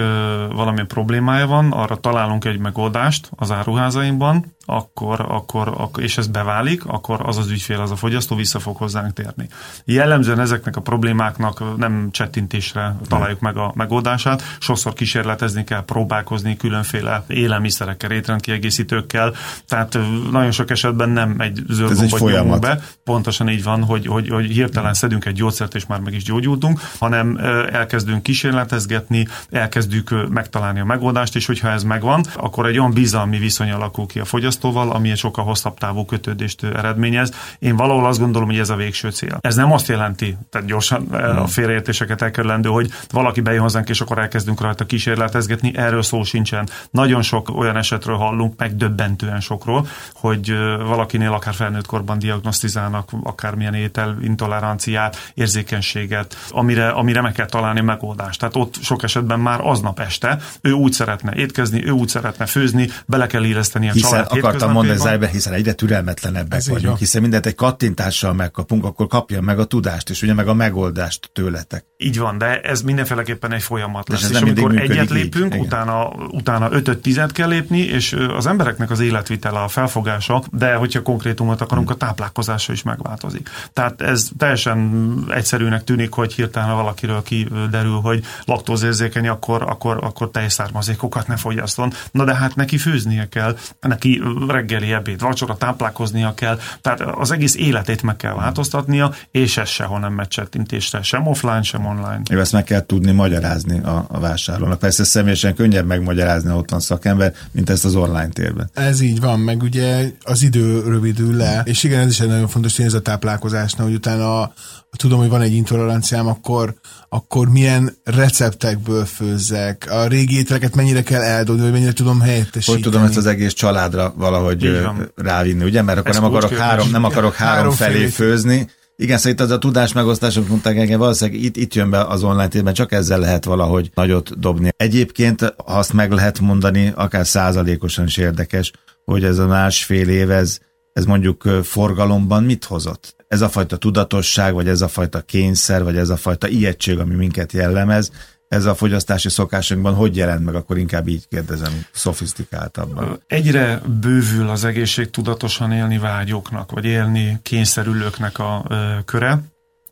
valami 0.51 0.85
problémája 0.85 1.47
van, 1.47 1.73
arra 1.73 1.97
találunk 1.97 2.45
egy 2.45 2.59
megoldást 2.59 3.31
az 3.37 3.51
áruházainkban, 3.51 4.55
akkor, 4.67 5.21
akkor, 5.29 5.69
akkor, 5.77 6.03
és 6.03 6.19
ez 6.19 6.27
beválik, 6.27 6.85
akkor 6.85 7.21
az 7.27 7.37
az 7.37 7.51
ügyfél, 7.51 7.81
az 7.81 7.91
a 7.91 7.97
fogyasztó 7.97 8.37
vissza 8.37 8.59
fog 8.59 8.77
hozzánk 8.77 9.13
térni. 9.13 9.49
Jellemzően 9.85 10.41
ezeknek 10.41 10.77
a 10.77 10.81
problémáknak 10.81 11.77
nem 11.77 12.09
csettintésre 12.11 12.97
találjuk 13.09 13.41
meg 13.41 13.57
a 13.57 13.73
megoldását, 13.75 14.43
sokszor 14.59 14.93
kísérletezni 14.93 15.65
kell, 15.65 15.85
próbálkozni 15.85 16.57
különféle 16.57 17.25
élelmiszerekkel, 17.27 18.11
étrendkiegészítőkkel, 18.11 19.35
tehát 19.69 19.99
nagyon 20.31 20.51
sok 20.51 20.71
esetben 20.71 21.09
nem 21.09 21.35
egy 21.39 21.63
zöld 21.69 22.09
gombot 22.09 22.61
be, 22.61 22.81
pontosan 23.05 23.49
így 23.49 23.63
van, 23.63 23.85
hogy, 23.85 24.07
hogy, 24.07 24.29
hogy 24.29 24.51
hirtelen 24.51 24.95
szedünk 24.95 25.25
egy 25.25 25.35
gyógyszert, 25.35 25.75
és 25.75 25.87
már 25.87 26.01
meg 26.01 26.15
is 26.15 26.25
gyógyultunk, 26.25 26.81
hanem 26.99 27.37
elkezdünk 27.73 28.23
kísérletezgetni, 28.23 29.29
elkezdjük 29.51 30.29
megtalálni 30.29 30.81
a 30.81 30.85
megoldást, 30.85 31.37
és 31.37 31.47
hogyha 31.47 31.69
ez 31.69 31.83
megvan, 31.83 32.25
akkor 32.37 32.67
egy 32.67 32.79
olyan 32.79 32.93
bizalmi 32.93 33.39
viszony 33.39 33.71
alakul 33.71 34.07
ki 34.07 34.19
a 34.19 34.25
fogyasztó, 34.25 34.67
fogyasztóval, 34.67 34.91
ami 34.91 35.11
egy 35.11 35.19
sokkal 35.19 35.45
hosszabb 35.45 35.79
távú 35.79 36.05
kötődést 36.05 36.63
eredményez. 37.07 37.31
Én 37.59 37.77
valahol 37.77 38.07
azt 38.07 38.19
gondolom, 38.19 38.49
hogy 38.49 38.59
ez 38.59 38.71
a 38.71 38.77
végső 38.77 39.11
cél. 39.11 39.39
Ez 39.41 39.55
nem 39.55 39.73
azt 39.73 39.89
jelenti, 39.89 40.37
tehát 40.51 40.67
gyorsan 40.67 41.07
hmm. 41.11 41.39
a 41.39 41.47
félreértéseket 41.47 42.23
elkerülendő, 42.23 42.69
hogy 42.69 42.91
valaki 43.11 43.41
bejön 43.41 43.63
hozzánk, 43.63 43.89
és 43.89 44.01
akkor 44.01 44.19
elkezdünk 44.19 44.61
rajta 44.61 44.87
kísérletezgetni, 44.87 45.73
erről 45.77 46.03
szó 46.03 46.23
sincsen. 46.23 46.69
Nagyon 46.91 47.23
sok 47.23 47.57
olyan 47.57 47.77
esetről 47.77 48.17
hallunk, 48.17 48.59
megdöbbentően 48.59 49.41
sokról, 49.41 49.87
hogy 50.15 50.57
valakinél 50.79 51.33
akár 51.33 51.55
felnőtt 51.55 51.87
korban 51.87 52.19
diagnosztizálnak 52.19 53.11
akármilyen 53.23 53.75
étel, 53.75 54.17
intoleranciát, 54.23 55.33
érzékenységet, 55.35 56.37
amire, 56.51 56.89
amire 56.89 57.21
meg 57.21 57.33
kell 57.33 57.47
találni 57.47 57.81
megoldást. 57.81 58.39
Tehát 58.39 58.57
ott 58.57 58.75
sok 58.83 59.03
esetben 59.03 59.41
már 59.41 59.61
aznap 59.63 60.01
este 60.01 60.39
ő 60.61 60.73
úgy 60.73 60.93
szeretne 60.93 61.35
étkezni, 61.35 61.87
ő 61.87 61.91
úgy 61.91 62.09
szeretne 62.09 62.47
főzni, 62.47 62.89
bele 63.07 63.27
kell 63.27 63.45
illeszteni 63.45 63.89
a 63.89 63.93
Hiszen 63.93 64.25
akartam 64.25 64.73
mondani 64.73 64.99
zájbe, 64.99 65.29
hiszen 65.29 65.53
egyre 65.53 65.73
türelmetlenebbek 65.73 66.59
Ez 66.59 66.69
vagyunk. 66.69 66.96
Ja. 66.97 67.03
Hiszen 67.03 67.23
mindent 67.23 67.47
egy 67.47 67.55
kattintással 67.55 68.33
megkapunk, 68.33 68.85
akkor 68.85 69.07
kapja 69.07 69.41
meg 69.41 69.59
a 69.59 69.65
tudást, 69.65 70.11
és 70.11 70.23
ugye 70.23 70.35
meg 70.35 70.49
a 70.49 70.55
megoldást 70.55 71.31
tőletek. 71.33 71.85
Így 71.97 72.19
van, 72.19 72.39
de 72.39 72.61
ez 72.61 72.83
mindenféleképpen 72.83 73.53
egy 73.53 73.63
folyamat 73.63 74.09
lesz. 74.09 74.23
És, 74.23 74.31
és 74.31 74.41
amikor 74.41 74.79
egyet 74.79 75.11
lépünk, 75.11 75.55
így. 75.55 75.61
utána, 75.61 76.09
utána 76.31 76.73
ötöt, 76.73 76.99
tizet 76.99 77.33
kell 77.33 77.49
lépni, 77.49 77.79
és 77.79 78.17
az 78.37 78.47
embereknek 78.47 78.91
az 78.91 79.01
életvitele, 79.01 79.59
a 79.59 79.69
felfogása, 79.69 80.43
de 80.53 80.75
hogyha 80.75 81.03
konkrétumot 81.03 81.61
akarunk, 81.61 81.91
a 81.91 81.95
táplálkozása 81.95 82.73
is 82.73 82.83
megváltozik. 82.83 83.49
Tehát 83.73 84.03
ez 84.03 84.29
teljesen 84.39 85.15
egyszerűnek 85.31 85.85
tűnik, 85.85 86.13
hogy 86.13 86.33
hirtelen 86.33 86.75
valakiről 86.75 87.23
kiderül, 87.23 88.01
hogy 88.01 88.25
laktózérzékeny, 88.45 89.29
akkor, 89.29 89.63
akkor, 89.63 89.99
akkor 90.03 90.31
teljes 90.31 90.53
származékokat 90.53 91.27
ne 91.27 91.37
fogyaszton. 91.37 91.93
Na 92.11 92.25
de 92.25 92.35
hát 92.35 92.55
neki 92.55 92.79
főznie 92.79 93.29
kell, 93.29 93.57
neki 93.81 94.23
reggeli 94.49 94.93
ebéd, 94.93 95.21
vacsora 95.21 95.57
táplálkoznia 95.57 96.35
kell, 96.35 96.59
tehát 96.87 97.17
az 97.19 97.31
egész 97.31 97.55
életét 97.55 98.03
meg 98.03 98.17
kell 98.17 98.35
változtatnia, 98.35 99.13
és 99.31 99.57
ez 99.57 99.69
sehol 99.69 99.99
nem 99.99 100.13
megy 100.13 100.29
csettintésre, 100.29 101.03
sem 101.03 101.27
offline, 101.27 101.63
sem 101.63 101.87
online. 101.87 102.21
Jó, 102.31 102.39
ezt 102.39 102.53
meg 102.53 102.65
kell 102.65 102.87
tudni 102.87 103.13
magyarázni 103.13 103.81
a, 103.81 104.05
a 104.09 104.21
vásárlónak. 104.21 104.79
Persze 104.79 105.05
személyesen 105.05 105.55
könnyebb 105.55 105.87
megmagyarázni, 105.87 106.53
ott 106.53 106.71
van 106.71 106.81
szakember, 106.81 107.33
mint 107.51 107.71
ezt 107.71 107.85
az 107.85 107.95
online 107.95 108.29
térben. 108.29 108.71
Ez 108.75 109.01
így 109.01 109.21
van, 109.21 109.41
meg 109.41 109.63
ugye 109.63 110.11
az 110.23 110.43
idő 110.43 110.81
rövidül 110.81 111.37
le, 111.37 111.63
és 111.65 111.83
igen, 111.83 112.01
ez 112.01 112.11
is 112.11 112.21
egy 112.21 112.29
nagyon 112.29 112.49
fontos 112.49 112.73
tényező 112.73 112.97
a 112.97 113.01
táplálkozásnál, 113.01 113.87
hogy 113.87 113.97
utána 113.97 114.53
tudom, 114.97 115.19
hogy 115.19 115.29
van 115.29 115.41
egy 115.41 115.53
intoleranciám, 115.53 116.27
akkor, 116.27 116.75
akkor 117.09 117.49
milyen 117.49 117.93
receptekből 118.05 119.05
főzzek, 119.05 119.87
a 119.91 120.07
régi 120.07 120.39
ételeket 120.39 120.75
mennyire 120.75 121.03
kell 121.03 121.23
eldobni, 121.23 121.63
vagy 121.63 121.73
mennyire 121.73 121.93
tudom 121.93 122.21
helyettesíteni. 122.21 122.83
Hogy 122.83 122.91
tudom 122.91 123.07
ezt 123.07 123.17
az 123.17 123.27
egész 123.27 123.53
családra 123.53 124.13
valahogy 124.17 124.81
rávinni, 125.15 125.65
ugye? 125.65 125.83
Mert 125.83 125.99
akkor 125.99 126.15
nem 126.15 126.25
akarok, 126.25 126.53
három, 126.53 126.76
nem 126.91 127.05
akarok 127.05 127.35
három, 127.35 127.57
három 127.57 127.73
felé, 127.73 127.93
felé 127.93 128.07
főzni, 128.07 128.71
igen, 128.97 129.17
szóval 129.17 129.33
itt 129.33 129.41
az 129.41 129.51
a 129.51 129.59
tudás 129.59 129.93
megosztás, 129.93 130.37
amit 130.37 130.49
mondták 130.49 130.77
engem, 130.77 130.99
valószínűleg 130.99 131.43
itt, 131.43 131.57
itt 131.57 131.75
jön 131.75 131.91
be 131.91 132.05
az 132.05 132.23
online 132.23 132.49
térben, 132.49 132.75
csak 132.75 132.93
ezzel 132.93 133.19
lehet 133.19 133.45
valahogy 133.45 133.91
nagyot 133.95 134.39
dobni. 134.39 134.69
Egyébként, 134.77 135.55
azt 135.57 135.93
meg 135.93 136.13
lehet 136.13 136.41
mondani, 136.41 136.93
akár 136.95 137.27
százalékosan 137.27 138.05
is 138.05 138.17
érdekes, 138.17 138.73
hogy 139.05 139.25
ez 139.25 139.39
a 139.39 139.47
másfél 139.47 140.09
év, 140.09 140.31
ez, 140.31 140.59
ez 140.93 141.05
mondjuk 141.05 141.43
forgalomban 141.63 142.45
mit 142.45 142.65
hozott? 142.65 143.17
ez 143.29 143.41
a 143.41 143.49
fajta 143.49 143.77
tudatosság, 143.77 144.55
vagy 144.55 144.69
ez 144.69 144.81
a 144.81 144.89
fajta 144.89 145.21
kényszer, 145.21 145.85
vagy 145.85 145.97
ez 145.97 146.09
a 146.09 146.17
fajta 146.17 146.49
ijegység, 146.49 146.99
ami 146.99 147.15
minket 147.15 147.53
jellemez, 147.53 148.11
ez 148.49 148.65
a 148.65 148.75
fogyasztási 148.75 149.29
szokásunkban 149.29 149.95
hogy 149.95 150.17
jelent 150.17 150.45
meg, 150.45 150.55
akkor 150.55 150.79
inkább 150.79 151.09
így 151.09 151.29
kérdezem, 151.29 151.73
szofisztikáltabban. 151.93 153.23
Egyre 153.27 153.81
bővül 154.01 154.49
az 154.49 154.65
egészség 154.65 155.11
tudatosan 155.11 155.73
élni 155.73 155.99
vágyoknak, 155.99 156.71
vagy 156.71 156.85
élni 156.85 157.39
kényszerülőknek 157.43 158.39
a 158.39 158.65
ö, 158.69 158.95
köre. 159.05 159.41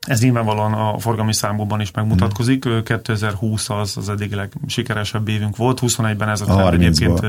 Ez 0.04 0.20
nyilvánvalóan 0.20 0.72
a 0.72 0.98
forgalmi 0.98 1.32
számokban 1.34 1.80
is 1.80 1.90
megmutatkozik. 1.90 2.68
Mm. 2.68 2.78
2020 2.78 3.70
az 3.70 3.96
az 3.96 4.08
eddig 4.08 4.32
legsikeresebb 4.32 5.28
évünk 5.28 5.56
volt, 5.56 5.78
21-ben 5.82 6.28
ez 6.28 6.40
a 6.40 6.44
trend 6.44 6.74
egyébként 6.74 7.20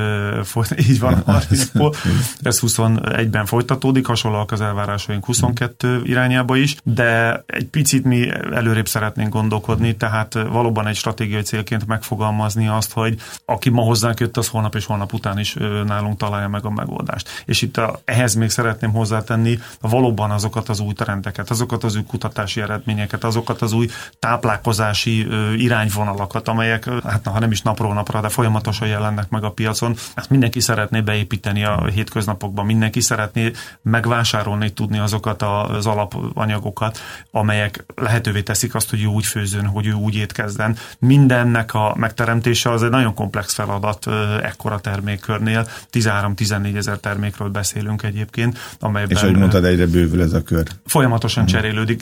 folyt, 0.44 0.76
így 0.90 1.00
van, 1.00 1.24
30-ból. 1.28 1.96
Ez 2.42 2.60
21-ben 2.62 3.46
folytatódik, 3.46 4.06
hasonlóak 4.06 4.52
az 4.52 4.62
elvárásaink 4.62 5.26
22 5.26 6.02
irányába 6.04 6.56
is, 6.56 6.76
de 6.84 7.44
egy 7.48 7.66
picit 7.66 8.04
mi 8.04 8.30
előrébb 8.54 8.88
szeretnénk 8.88 9.34
gondolkodni, 9.34 9.96
tehát 9.96 10.34
valóban 10.34 10.88
egy 10.88 10.96
stratégiai 10.96 11.42
célként 11.42 11.88
megfogalmazni 11.88 12.68
azt, 12.68 12.94
hogy 12.94 13.16
aki 13.46 13.70
ma 13.70 13.82
hozzánk 13.82 14.20
jött, 14.20 14.38
az 14.38 14.48
holnap 14.48 14.76
és 14.76 14.86
holnap 14.86 15.14
után 15.14 15.40
is 15.40 15.54
nálunk 15.86 16.18
találja 16.18 16.48
meg 16.48 16.66
a 16.66 16.70
megoldást. 16.70 17.30
És 17.46 17.62
itt 17.62 17.78
a, 17.78 18.00
ehhez 18.06 18.34
még 18.34 18.50
szeretném 18.50 18.92
hozzátenni 18.92 19.60
valóban 19.82 20.32
azokat 20.32 20.70
az 20.70 20.80
új 20.80 20.94
trendeket, 20.94 21.50
azokat 21.50 21.84
az 21.84 21.96
új 21.96 22.04
kutatási 22.04 22.62
eredményeket, 22.66 23.24
azokat 23.24 23.62
az 23.62 23.74
új 23.74 23.88
táplálkozási 24.20 25.28
irányvonalakat, 25.58 26.48
amelyek, 26.48 26.90
hát 27.04 27.28
ha 27.28 27.40
nem 27.40 27.52
is 27.52 27.62
napról 27.62 27.94
napra, 27.94 28.22
de 28.22 28.30
folyamatosan 28.30 28.88
jelennek 28.88 29.30
meg 29.30 29.44
a 29.44 29.52
piacon. 29.52 29.96
Ezt 30.16 30.30
mindenki 30.30 30.60
szeretné 30.60 31.02
beépíteni 31.02 31.64
a 31.64 31.86
hétköznapokban, 31.94 32.66
mindenki 32.66 33.02
szeretné 33.02 33.52
megvásárolni, 33.82 34.74
tudni 34.74 35.00
azokat 35.00 35.42
az 35.42 35.86
alapanyagokat, 35.86 37.00
amelyek 37.32 37.86
lehetővé 37.96 38.42
teszik 38.42 38.76
azt, 38.76 38.90
hogy 38.90 39.04
ő 39.04 39.06
úgy 39.06 39.26
főzön, 39.26 39.66
hogy 39.66 39.86
ő 39.86 39.94
úgy 39.94 40.16
étkezzen. 40.16 40.76
Mindennek 41.00 41.74
a 41.74 41.94
megteremtése 41.98 42.72
az 42.72 42.84
egy 42.84 42.90
nagyon 42.90 43.14
komplex 43.14 43.54
feladat 43.54 44.08
ekkora 44.44 44.80
termékkörnél. 44.80 45.68
13-14 45.92 46.76
ezer 46.76 46.98
termékről 46.98 47.50
beszélünk 47.50 48.04
egyébként, 48.04 48.76
amelyben... 48.80 49.18
És 49.18 49.24
ahogy 49.24 49.38
mondtad, 49.38 49.66
egyre 49.66 49.86
bővül 49.86 50.22
ez 50.22 50.34
a 50.34 50.44
kör. 50.44 50.68
Folyamatosan 50.86 51.44
hmm. 51.44 51.54
cserélődik. 51.54 52.02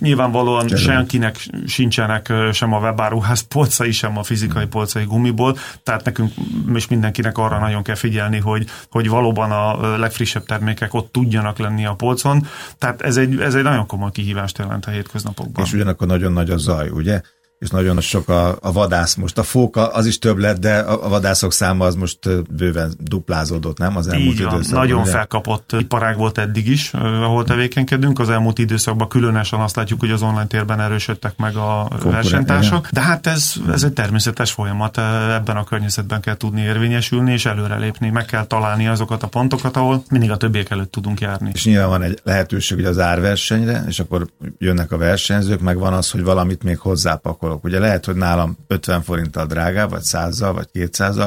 Nyilvánvalóan 0.61 0.95
senkinek 0.95 1.35
sincsenek 1.65 2.33
sem 2.51 2.73
a 2.73 2.79
webáruház 2.79 3.41
polcai, 3.41 3.91
sem 3.91 4.17
a 4.17 4.23
fizikai 4.23 4.65
polcai 4.65 5.03
gumiból, 5.03 5.57
tehát 5.83 6.05
nekünk 6.05 6.31
és 6.73 6.87
mindenkinek 6.87 7.37
arra 7.37 7.59
nagyon 7.59 7.83
kell 7.83 7.95
figyelni, 7.95 8.39
hogy, 8.39 8.67
hogy 8.89 9.09
valóban 9.09 9.51
a 9.51 9.97
legfrissebb 9.97 10.45
termékek 10.45 10.93
ott 10.93 11.11
tudjanak 11.11 11.57
lenni 11.57 11.85
a 11.85 11.93
polcon, 11.93 12.47
tehát 12.77 13.01
ez 13.01 13.17
egy, 13.17 13.39
ez 13.39 13.55
egy 13.55 13.63
nagyon 13.63 13.87
komoly 13.87 14.11
kihívást 14.11 14.57
jelent 14.57 14.85
a 14.85 14.91
hétköznapokban. 14.91 15.65
És 15.65 15.73
ugyanakkor 15.73 16.07
nagyon 16.07 16.31
nagy 16.31 16.49
a 16.49 16.57
zaj, 16.57 16.89
ugye? 16.89 17.21
És 17.63 17.69
nagyon 17.69 18.01
sok 18.01 18.29
a, 18.29 18.57
a 18.61 18.71
vadász 18.71 19.15
most. 19.15 19.37
A 19.37 19.43
fóka 19.43 19.87
az 19.87 20.05
is 20.05 20.19
több 20.19 20.37
lett, 20.37 20.59
de 20.59 20.77
a, 20.77 21.05
a 21.05 21.09
vadászok 21.09 21.53
száma 21.53 21.85
az 21.85 21.95
most 21.95 22.19
bőven 22.55 22.93
duplázódott, 22.99 23.77
nem? 23.77 23.97
Az 23.97 24.07
elmúlt 24.07 24.33
Így 24.33 24.43
van, 24.43 24.53
időszakban. 24.53 24.81
Nagyon 24.81 25.01
ugye? 25.01 25.11
felkapott 25.11 25.71
iparág 25.79 26.17
volt 26.17 26.37
eddig 26.37 26.67
is, 26.67 26.93
ahol 26.93 27.43
tevékenykedünk. 27.43 28.19
Az 28.19 28.29
elmúlt 28.29 28.59
időszakban 28.59 29.07
különösen 29.07 29.59
azt 29.59 29.75
látjuk, 29.75 29.99
hogy 29.99 30.11
az 30.11 30.21
online 30.21 30.47
térben 30.47 30.79
erősödtek 30.79 31.37
meg 31.37 31.55
a 31.55 31.87
versenytársak. 32.03 32.89
De 32.91 33.01
hát 33.01 33.27
ez, 33.27 33.53
ez 33.71 33.83
egy 33.83 33.93
természetes 33.93 34.51
folyamat. 34.51 34.97
Ebben 35.33 35.55
a 35.55 35.63
környezetben 35.63 36.21
kell 36.21 36.37
tudni 36.37 36.61
érvényesülni 36.61 37.31
és 37.31 37.45
előrelépni. 37.45 38.09
Meg 38.09 38.25
kell 38.25 38.45
találni 38.45 38.87
azokat 38.87 39.23
a 39.23 39.27
pontokat, 39.27 39.77
ahol 39.77 40.03
mindig 40.09 40.31
a 40.31 40.37
többiek 40.37 40.69
előtt 40.69 40.91
tudunk 40.91 41.19
járni. 41.19 41.51
És 41.53 41.65
nyilván 41.65 41.89
van 41.89 42.01
egy 42.01 42.19
lehetőség 42.23 42.77
hogy 42.77 42.85
az 42.85 42.99
árversenyre, 42.99 43.83
és 43.87 43.99
akkor 43.99 44.27
jönnek 44.57 44.91
a 44.91 44.97
versenyzők, 44.97 45.59
meg 45.59 45.77
van 45.77 45.93
az, 45.93 46.11
hogy 46.11 46.23
valamit 46.23 46.63
még 46.63 46.79
hozzápakol 46.79 47.51
dolog. 47.53 47.65
Ugye 47.65 47.79
lehet, 47.79 48.05
hogy 48.05 48.15
nálam 48.15 48.57
50 48.67 49.01
forinttal 49.01 49.45
drágább, 49.45 49.89
vagy 49.89 50.01
100 50.01 50.39
vagy 50.39 50.67
200 50.71 51.17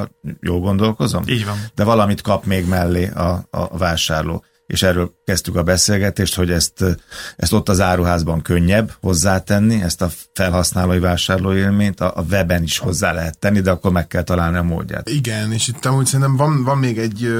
jól 0.40 0.60
gondolkozom? 0.60 1.22
Így 1.26 1.44
van. 1.44 1.56
De 1.74 1.84
valamit 1.84 2.20
kap 2.20 2.44
még 2.44 2.68
mellé 2.68 3.08
a, 3.08 3.46
a 3.50 3.78
vásárló 3.78 4.44
és 4.66 4.82
erről 4.82 5.12
kezdtük 5.24 5.56
a 5.56 5.62
beszélgetést, 5.62 6.34
hogy 6.34 6.50
ezt, 6.50 6.84
ezt 7.36 7.52
ott 7.52 7.68
az 7.68 7.80
áruházban 7.80 8.42
könnyebb 8.42 8.92
hozzátenni, 9.00 9.82
ezt 9.82 10.02
a 10.02 10.10
felhasználói 10.32 10.98
vásárlóélményt, 10.98 12.00
a, 12.00 12.12
a 12.16 12.22
weben 12.30 12.62
is 12.62 12.78
hozzá 12.78 13.12
lehet 13.12 13.38
tenni, 13.38 13.60
de 13.60 13.70
akkor 13.70 13.92
meg 13.92 14.06
kell 14.06 14.22
találni 14.22 14.56
a 14.56 14.62
módját. 14.62 15.08
Igen, 15.08 15.52
és 15.52 15.68
itt 15.68 15.84
amúgy 15.84 16.06
szerintem 16.06 16.36
van, 16.36 16.64
van 16.64 16.78
még 16.78 16.98
egy 16.98 17.34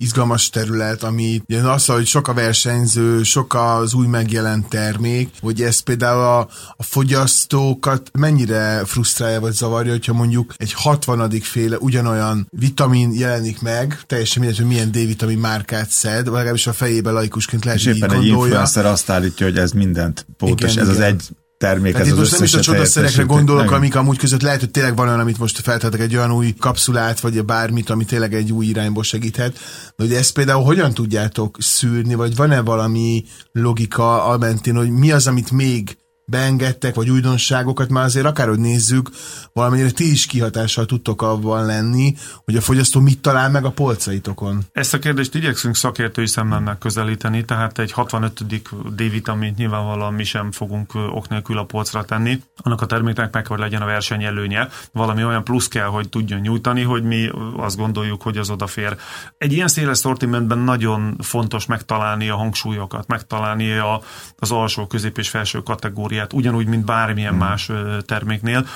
izgalmas 0.00 0.50
terület, 0.50 1.02
ami 1.02 1.42
az, 1.64 1.84
hogy 1.84 2.06
sok 2.06 2.28
a 2.28 2.34
versenyző, 2.34 3.22
sok 3.22 3.54
az 3.54 3.94
új 3.94 4.06
megjelent 4.06 4.68
termék, 4.68 5.30
hogy 5.40 5.62
ez 5.62 5.80
például 5.80 6.20
a, 6.20 6.38
a 6.76 6.82
fogyasztókat 6.82 8.10
mennyire 8.18 8.82
frusztrálja 8.84 9.40
vagy 9.40 9.52
zavarja, 9.52 9.92
hogyha 9.92 10.12
mondjuk 10.12 10.54
egy 10.56 10.72
60. 10.72 11.30
féle 11.40 11.76
ugyanolyan 11.78 12.46
vitamin 12.50 13.12
jelenik 13.12 13.60
meg, 13.60 14.00
teljesen 14.06 14.42
mindegy, 14.42 14.58
hogy 14.58 14.68
milyen 14.68 14.90
D-vitamin 14.90 15.38
márkát 15.38 15.90
szed, 15.90 16.24
vagy 16.24 16.34
legalábbis 16.34 16.66
a 16.66 16.72
fejében 16.72 17.12
laikusként 17.12 17.64
lehet, 17.64 17.80
És 17.80 17.86
éppen 17.86 18.12
egy 18.12 18.26
influencer 18.26 18.86
azt 18.86 19.10
állítja, 19.10 19.46
hogy 19.46 19.58
ez 19.58 19.72
mindent 19.72 20.26
pótos, 20.36 20.72
igen, 20.72 20.88
ez 20.88 20.94
igen. 20.94 21.02
az 21.02 21.08
egy 21.08 21.28
termék. 21.60 21.96
Hát 21.96 22.06
ez 22.06 22.12
az 22.12 22.18
most 22.18 22.32
nem 22.32 22.42
is 22.42 22.54
a 22.54 22.60
csodaszerekre 22.60 23.22
gondolok, 23.22 23.64
nem. 23.64 23.74
amik 23.74 23.96
amúgy 23.96 24.18
között 24.18 24.42
lehet, 24.42 24.60
hogy 24.60 24.70
tényleg 24.70 24.96
van 24.96 25.06
olyan, 25.06 25.20
amit 25.20 25.38
most 25.38 25.58
feltettek 25.58 26.00
egy 26.00 26.16
olyan 26.16 26.32
új 26.32 26.54
kapszulát, 26.58 27.20
vagy 27.20 27.44
bármit, 27.44 27.90
ami 27.90 28.04
tényleg 28.04 28.34
egy 28.34 28.52
új 28.52 28.66
irányból 28.66 29.02
segíthet. 29.02 29.52
De 29.96 30.04
hogy 30.04 30.12
ezt 30.12 30.32
például 30.32 30.64
hogyan 30.64 30.94
tudjátok 30.94 31.56
szűrni, 31.60 32.14
vagy 32.14 32.36
van-e 32.36 32.60
valami 32.60 33.24
logika 33.52 34.24
a 34.24 34.38
mentén, 34.38 34.76
hogy 34.76 34.90
mi 34.90 35.12
az, 35.12 35.26
amit 35.26 35.50
még 35.50 35.96
beengedtek, 36.30 36.94
vagy 36.94 37.10
újdonságokat, 37.10 37.88
már 37.88 38.04
azért 38.04 38.26
akárhogy 38.26 38.58
nézzük, 38.58 39.10
valamennyire 39.52 39.90
ti 39.90 40.10
is 40.10 40.26
kihatással 40.26 40.86
tudtok 40.86 41.22
abban 41.22 41.66
lenni, 41.66 42.14
hogy 42.44 42.56
a 42.56 42.60
fogyasztó 42.60 43.00
mit 43.00 43.20
talál 43.20 43.50
meg 43.50 43.64
a 43.64 43.70
polcaitokon. 43.70 44.62
Ezt 44.72 44.94
a 44.94 44.98
kérdést 44.98 45.34
igyekszünk 45.34 45.76
szakértői 45.76 46.26
szemmel 46.26 46.60
megközelíteni, 46.60 47.44
tehát 47.44 47.78
egy 47.78 47.92
65. 47.92 48.46
D-vitamint 48.94 49.56
nyilvánvalóan 49.56 50.14
mi 50.14 50.24
sem 50.24 50.52
fogunk 50.52 50.94
ok 50.94 51.28
nélkül 51.28 51.58
a 51.58 51.64
polcra 51.64 52.04
tenni. 52.04 52.42
Annak 52.56 52.80
a 52.80 52.86
terméknek 52.86 53.32
meg 53.32 53.42
kell, 53.42 53.58
legyen 53.58 53.82
a 53.82 53.86
versenyelőnye. 53.86 54.68
Valami 54.92 55.24
olyan 55.24 55.44
plusz 55.44 55.68
kell, 55.68 55.86
hogy 55.86 56.08
tudjon 56.08 56.40
nyújtani, 56.40 56.82
hogy 56.82 57.02
mi 57.02 57.30
azt 57.56 57.76
gondoljuk, 57.76 58.22
hogy 58.22 58.36
az 58.36 58.50
odafér. 58.50 58.96
Egy 59.38 59.52
ilyen 59.52 59.68
széles 59.68 59.98
szortimentben 59.98 60.58
nagyon 60.58 61.16
fontos 61.22 61.66
megtalálni 61.66 62.28
a 62.28 62.36
hangsúlyokat, 62.36 63.06
megtalálni 63.06 63.72
a, 63.72 64.02
az 64.38 64.50
alsó, 64.50 64.86
közép 64.86 65.18
és 65.18 65.28
felső 65.28 65.62
kategóriát 65.62 66.19
kategóriát, 66.20 66.32
ugyanúgy, 66.32 66.66
mint 66.66 66.84
bármilyen 66.84 67.30
hmm. 67.30 67.38
más 67.38 67.70
terméknél. 68.06 68.66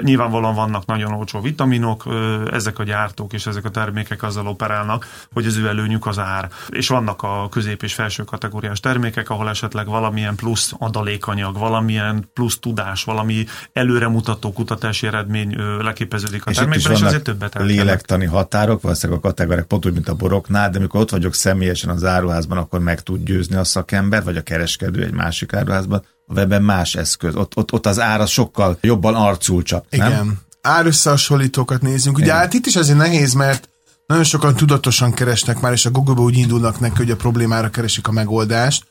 Nyilvánvalóan 0.00 0.54
vannak 0.54 0.86
nagyon 0.86 1.12
olcsó 1.12 1.40
vitaminok, 1.40 2.04
ezek 2.50 2.78
a 2.78 2.82
gyártók 2.82 3.32
és 3.32 3.46
ezek 3.46 3.64
a 3.64 3.70
termékek 3.70 4.22
azzal 4.22 4.46
operálnak, 4.46 5.06
hogy 5.32 5.46
az 5.46 5.56
ő 5.56 5.66
előnyük 5.66 6.06
az 6.06 6.18
ár. 6.18 6.48
És 6.68 6.88
vannak 6.88 7.22
a 7.22 7.48
közép 7.50 7.82
és 7.82 7.94
felső 7.94 8.22
kategóriás 8.22 8.80
termékek, 8.80 9.30
ahol 9.30 9.48
esetleg 9.48 9.86
valamilyen 9.86 10.34
plusz 10.34 10.72
adalékanyag, 10.78 11.58
valamilyen 11.58 12.28
plusz 12.34 12.58
tudás, 12.58 13.04
valami 13.04 13.46
előremutató 13.72 14.52
kutatási 14.52 15.06
eredmény 15.06 15.56
leképeződik 15.80 16.46
a 16.46 16.50
és 16.50 16.56
termékben, 16.56 16.92
és 16.92 17.02
azért 17.02 17.22
többet 17.22 17.54
elkenek. 17.54 17.76
lélektani 17.76 18.26
határok, 18.26 18.82
valószínűleg 18.82 19.22
a 19.24 19.26
kategóriák 19.28 19.66
pont 19.66 19.86
úgy, 19.86 19.92
mint 19.92 20.08
a 20.08 20.14
boroknál, 20.14 20.70
de 20.70 20.78
amikor 20.78 21.00
ott 21.00 21.10
vagyok 21.10 21.34
személyesen 21.34 21.90
az 21.90 22.04
áruházban, 22.04 22.58
akkor 22.58 22.80
meg 22.80 23.00
tud 23.00 23.24
győzni 23.24 23.56
a 23.56 23.64
szakember, 23.64 24.24
vagy 24.24 24.36
a 24.36 24.42
kereskedő 24.42 25.02
egy 25.02 25.12
másik 25.12 25.52
áruházban, 25.52 26.04
a 26.26 26.32
webben 26.32 26.62
más 26.62 26.94
eszköz. 26.94 27.34
Ott, 27.34 27.56
ott, 27.56 27.72
ott 27.72 27.86
az 27.86 28.00
ára 28.00 28.26
sokkal 28.26 28.78
jobban 28.80 29.14
arcul 29.14 29.62
Igen. 29.90 30.10
Nem? 30.10 30.38
Árösszehasonlítókat 30.60 31.82
nézzünk. 31.82 32.16
Ugye 32.16 32.32
hát 32.32 32.52
itt 32.52 32.66
is 32.66 32.76
azért 32.76 32.98
nehéz, 32.98 33.32
mert 33.32 33.68
nagyon 34.06 34.24
sokan 34.24 34.56
tudatosan 34.56 35.12
keresnek 35.12 35.60
már, 35.60 35.72
és 35.72 35.86
a 35.86 35.90
Google-ba 35.90 36.22
úgy 36.22 36.36
indulnak 36.36 36.80
neki, 36.80 36.96
hogy 36.96 37.10
a 37.10 37.16
problémára 37.16 37.70
keresik 37.70 38.08
a 38.08 38.12
megoldást, 38.12 38.84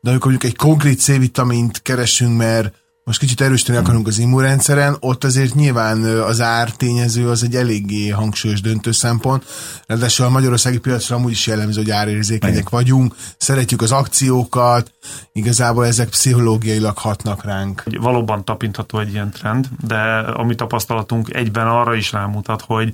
de 0.00 0.10
amikor 0.10 0.30
mondjuk 0.30 0.52
egy 0.52 0.58
konkrét 0.58 1.00
C-vitamint 1.00 1.82
keresünk, 1.82 2.36
mert 2.36 2.74
most 3.06 3.18
kicsit 3.18 3.40
erősíteni 3.40 3.78
akarunk 3.78 4.06
az 4.06 4.18
immunrendszeren, 4.18 4.96
ott 5.00 5.24
azért 5.24 5.54
nyilván 5.54 6.04
az 6.04 6.40
ár 6.40 6.70
tényező 6.70 7.28
az 7.28 7.42
egy 7.42 7.54
eléggé 7.54 8.08
hangsúlyos 8.08 8.60
döntő 8.60 8.92
szempont. 8.92 9.44
Ráadásul 9.86 10.26
a 10.26 10.30
magyarországi 10.30 10.78
piacra 10.78 11.16
amúgy 11.16 11.30
is 11.30 11.46
jellemző, 11.46 11.80
hogy 11.80 11.90
árérzékenyek 11.90 12.68
vagyunk, 12.68 13.14
szeretjük 13.36 13.82
az 13.82 13.92
akciókat, 13.92 14.92
igazából 15.32 15.86
ezek 15.86 16.08
pszichológiailag 16.08 16.98
hatnak 16.98 17.44
ránk. 17.44 17.82
Valóban 18.00 18.44
tapintható 18.44 18.98
egy 18.98 19.12
ilyen 19.12 19.30
trend, 19.30 19.68
de 19.86 19.98
a 20.18 20.44
mi 20.44 20.54
tapasztalatunk 20.54 21.34
egyben 21.34 21.66
arra 21.66 21.94
is 21.94 22.12
rámutat, 22.12 22.62
hogy 22.66 22.92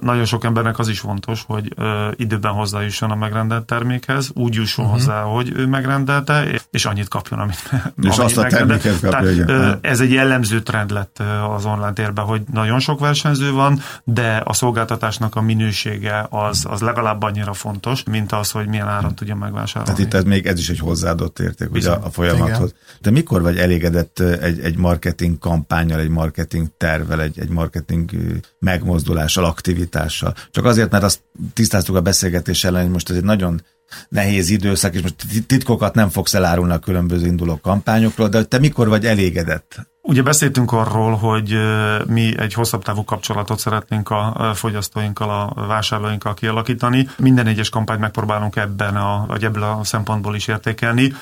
nagyon 0.00 0.24
sok 0.24 0.44
embernek 0.44 0.78
az 0.78 0.88
is 0.88 1.00
fontos, 1.00 1.44
hogy 1.46 1.74
időben 2.16 2.52
hozzájusson 2.52 3.10
a 3.10 3.14
megrendelt 3.14 3.64
termékhez, 3.64 4.30
úgy 4.34 4.54
jusson 4.54 4.84
uh-huh. 4.84 5.00
hozzá, 5.00 5.22
hogy 5.22 5.52
ő 5.56 5.66
megrendelte, 5.66 6.44
és 6.70 6.84
annyit 6.84 7.08
kapjon, 7.08 7.40
amit 7.40 7.70
És 8.02 8.18
azt 8.18 8.38
a 8.38 8.46
terméket 8.46 9.00
kapja, 9.00 9.44
Tehát, 9.44 9.78
Ez 9.80 10.00
egy 10.00 10.12
jellemző 10.12 10.60
trend 10.62 10.90
lett 10.90 11.22
az 11.56 11.64
online 11.64 11.92
térben, 11.92 12.24
hogy 12.24 12.42
nagyon 12.52 12.78
sok 12.78 13.00
versenyző 13.00 13.52
van, 13.52 13.80
de 14.04 14.42
a 14.44 14.52
szolgáltatásnak 14.52 15.34
a 15.34 15.40
minősége 15.40 16.26
az, 16.30 16.66
az 16.68 16.80
legalább 16.80 17.22
annyira 17.22 17.52
fontos, 17.52 18.02
mint 18.10 18.32
az, 18.32 18.50
hogy 18.50 18.66
milyen 18.66 18.88
áron 18.88 19.14
tudja 19.14 19.34
megvásárolni. 19.34 19.94
Tehát 19.94 20.12
itt 20.12 20.14
ez 20.14 20.24
még 20.24 20.46
ez 20.46 20.58
is 20.58 20.68
egy 20.68 20.78
hozzáadott 20.78 21.38
érték 21.38 21.72
ugye 21.72 21.90
a 21.90 22.10
folyamathoz. 22.10 22.70
Igen. 22.70 22.98
De 23.00 23.10
mikor 23.10 23.42
vagy 23.42 23.56
elégedett 23.56 24.18
egy, 24.18 24.60
egy 24.60 24.76
marketing 24.76 25.38
kampányal, 25.38 26.00
egy 26.00 26.08
marketing 26.08 26.68
tervel, 26.76 27.20
egy, 27.20 27.38
egy 27.38 27.48
marketing 27.48 28.10
megmozdulással, 28.58 29.44
aktivitással. 29.66 30.34
Csak 30.50 30.64
azért, 30.64 30.90
mert 30.90 31.04
azt 31.04 31.22
tisztáztuk 31.52 31.96
a 31.96 32.00
beszélgetés 32.00 32.64
ellen, 32.64 32.82
hogy 32.82 32.90
most 32.90 33.10
ez 33.10 33.16
egy 33.16 33.24
nagyon 33.24 33.62
nehéz 34.08 34.50
időszak, 34.50 34.94
és 34.94 35.02
most 35.02 35.46
titkokat 35.46 35.94
nem 35.94 36.08
fogsz 36.08 36.34
elárulni 36.34 36.72
a 36.72 36.78
különböző 36.78 37.26
induló 37.26 37.58
kampányokról, 37.62 38.28
de 38.28 38.44
te 38.44 38.58
mikor 38.58 38.88
vagy 38.88 39.06
elégedett 39.06 39.86
Ugye 40.08 40.22
beszéltünk 40.22 40.72
arról, 40.72 41.16
hogy 41.16 41.58
mi 42.06 42.38
egy 42.38 42.52
hosszabb 42.52 42.82
távú 42.82 43.04
kapcsolatot 43.04 43.58
szeretnénk 43.58 44.10
a 44.10 44.52
fogyasztóinkkal, 44.54 45.52
a 45.54 45.66
vásárlóinkkal 45.66 46.34
kialakítani. 46.34 47.08
Minden 47.18 47.46
egyes 47.46 47.68
kampányt 47.68 48.00
megpróbálunk 48.00 48.56
ebben 48.56 48.96
a, 48.96 49.24
vagy 49.28 49.44
ebből 49.44 49.62
a 49.62 49.80
szempontból 49.84 50.34
is 50.34 50.46
értékelni. 50.46 51.12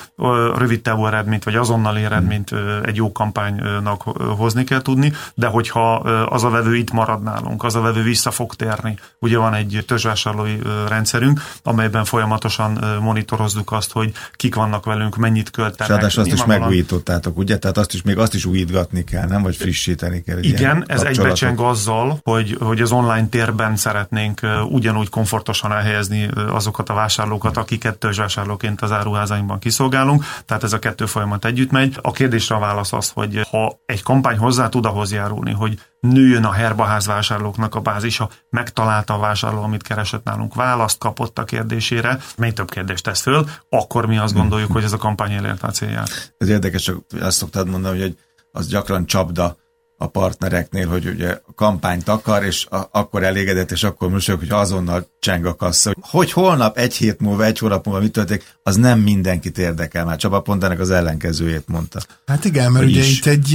Rövid 0.56 0.80
távú 0.80 1.06
eredményt, 1.06 1.44
vagy 1.44 1.54
azonnali 1.54 2.04
eredményt 2.04 2.54
egy 2.82 2.96
jó 2.96 3.12
kampánynak 3.12 4.02
hozni 4.36 4.64
kell 4.64 4.82
tudni, 4.82 5.12
de 5.34 5.46
hogyha 5.46 5.94
az 6.28 6.44
a 6.44 6.50
vevő 6.50 6.76
itt 6.76 6.92
marad 6.92 7.22
nálunk, 7.22 7.64
az 7.64 7.74
a 7.74 7.80
vevő 7.80 8.02
vissza 8.02 8.30
fog 8.30 8.54
térni. 8.54 8.98
Ugye 9.18 9.38
van 9.38 9.54
egy 9.54 9.84
törzsvásárlói 9.86 10.58
rendszerünk, 10.88 11.40
amelyben 11.62 12.04
folyamatosan 12.04 12.84
monitorozzuk 13.00 13.72
azt, 13.72 13.92
hogy 13.92 14.12
kik 14.32 14.54
vannak 14.54 14.84
velünk, 14.84 15.16
mennyit 15.16 15.50
költenek. 15.50 16.02
És 16.06 16.16
azt 16.16 16.32
is 16.32 16.44
megújítottátok, 16.44 17.38
ugye? 17.38 17.58
Tehát 17.58 17.78
azt 17.78 17.94
is 17.94 18.02
még 18.02 18.18
azt 18.18 18.34
is 18.34 18.44
újít 18.44 18.72
újítgatni 18.74 19.04
kell, 19.04 19.26
nem? 19.26 19.42
Vagy 19.42 19.56
frissíteni 19.56 20.22
kell. 20.22 20.38
Igen, 20.42 20.84
ez 20.86 21.02
egybecseng 21.02 21.60
azzal, 21.60 22.18
hogy, 22.22 22.56
hogy 22.60 22.80
az 22.80 22.92
online 22.92 23.26
térben 23.26 23.76
szeretnénk 23.76 24.40
ugyanúgy 24.68 25.08
komfortosan 25.08 25.72
elhelyezni 25.72 26.28
azokat 26.48 26.88
a 26.88 26.94
vásárlókat, 26.94 27.56
akiket 27.56 27.98
törzsvásárlóként 27.98 28.80
az 28.80 28.92
áruházainkban 28.92 29.58
kiszolgálunk, 29.58 30.24
tehát 30.46 30.62
ez 30.62 30.72
a 30.72 30.78
kettő 30.78 31.06
folyamat 31.06 31.44
együtt 31.44 31.70
megy. 31.70 31.98
A 32.02 32.12
kérdésre 32.12 32.54
a 32.54 32.58
válasz 32.58 32.92
az, 32.92 33.10
hogy 33.10 33.46
ha 33.50 33.78
egy 33.86 34.02
kampány 34.02 34.36
hozzá 34.36 34.68
tud 34.68 34.84
ahhoz 34.84 35.12
járulni, 35.12 35.52
hogy 35.52 35.78
nőjön 36.00 36.44
a 36.44 36.52
herbaház 36.52 37.06
vásárlóknak 37.06 37.74
a 37.74 37.80
bázisa, 37.80 38.28
megtalálta 38.50 39.14
a 39.14 39.18
vásárló, 39.18 39.62
amit 39.62 39.82
keresett 39.82 40.24
nálunk, 40.24 40.54
választ 40.54 40.98
kapott 40.98 41.38
a 41.38 41.44
kérdésére, 41.44 42.18
még 42.36 42.52
több 42.52 42.70
kérdést 42.70 43.04
tesz 43.04 43.20
föl, 43.20 43.46
akkor 43.68 44.06
mi 44.06 44.18
azt 44.18 44.34
gondoljuk, 44.34 44.72
hogy 44.72 44.84
ez 44.84 44.92
a 44.92 44.96
kampány 44.96 45.32
elérte 45.32 45.66
a 45.66 45.70
célját. 45.70 46.34
Ez 46.38 46.48
érdekes, 46.48 46.82
csak 46.82 46.96
azt 47.20 47.36
szoktad 47.36 47.68
mondani, 47.68 48.00
hogy 48.00 48.16
az 48.54 48.66
gyakran 48.66 49.06
csapda 49.06 49.56
a 49.96 50.06
partnereknél, 50.06 50.88
hogy 50.88 51.06
ugye 51.06 51.40
a 51.46 51.54
kampányt 51.54 52.08
akar, 52.08 52.44
és 52.44 52.66
a, 52.66 52.88
akkor 52.92 53.22
elégedett, 53.22 53.70
és 53.70 53.82
akkor 53.82 54.10
mosolyog, 54.10 54.40
hogy 54.40 54.50
azonnal 54.50 55.06
cseng 55.24 55.46
a 55.46 55.54
kassa. 55.54 55.94
Hogy 56.00 56.32
holnap, 56.32 56.78
egy 56.78 56.94
hét 56.94 57.20
múlva, 57.20 57.44
egy 57.44 57.58
hónap 57.58 57.86
múlva 57.86 58.00
mi 58.00 58.08
történik, 58.08 58.44
az 58.62 58.76
nem 58.76 59.00
mindenkit 59.00 59.58
érdekel. 59.58 60.04
Már 60.04 60.16
Csaba 60.16 60.40
pont 60.40 60.64
ennek 60.64 60.80
az 60.80 60.90
ellenkezőjét 60.90 61.68
mondta. 61.68 62.00
Hát 62.26 62.44
igen, 62.44 62.72
mert 62.72 62.86
ugye 62.86 63.00
is. 63.00 63.18
itt 63.18 63.26
egy 63.26 63.50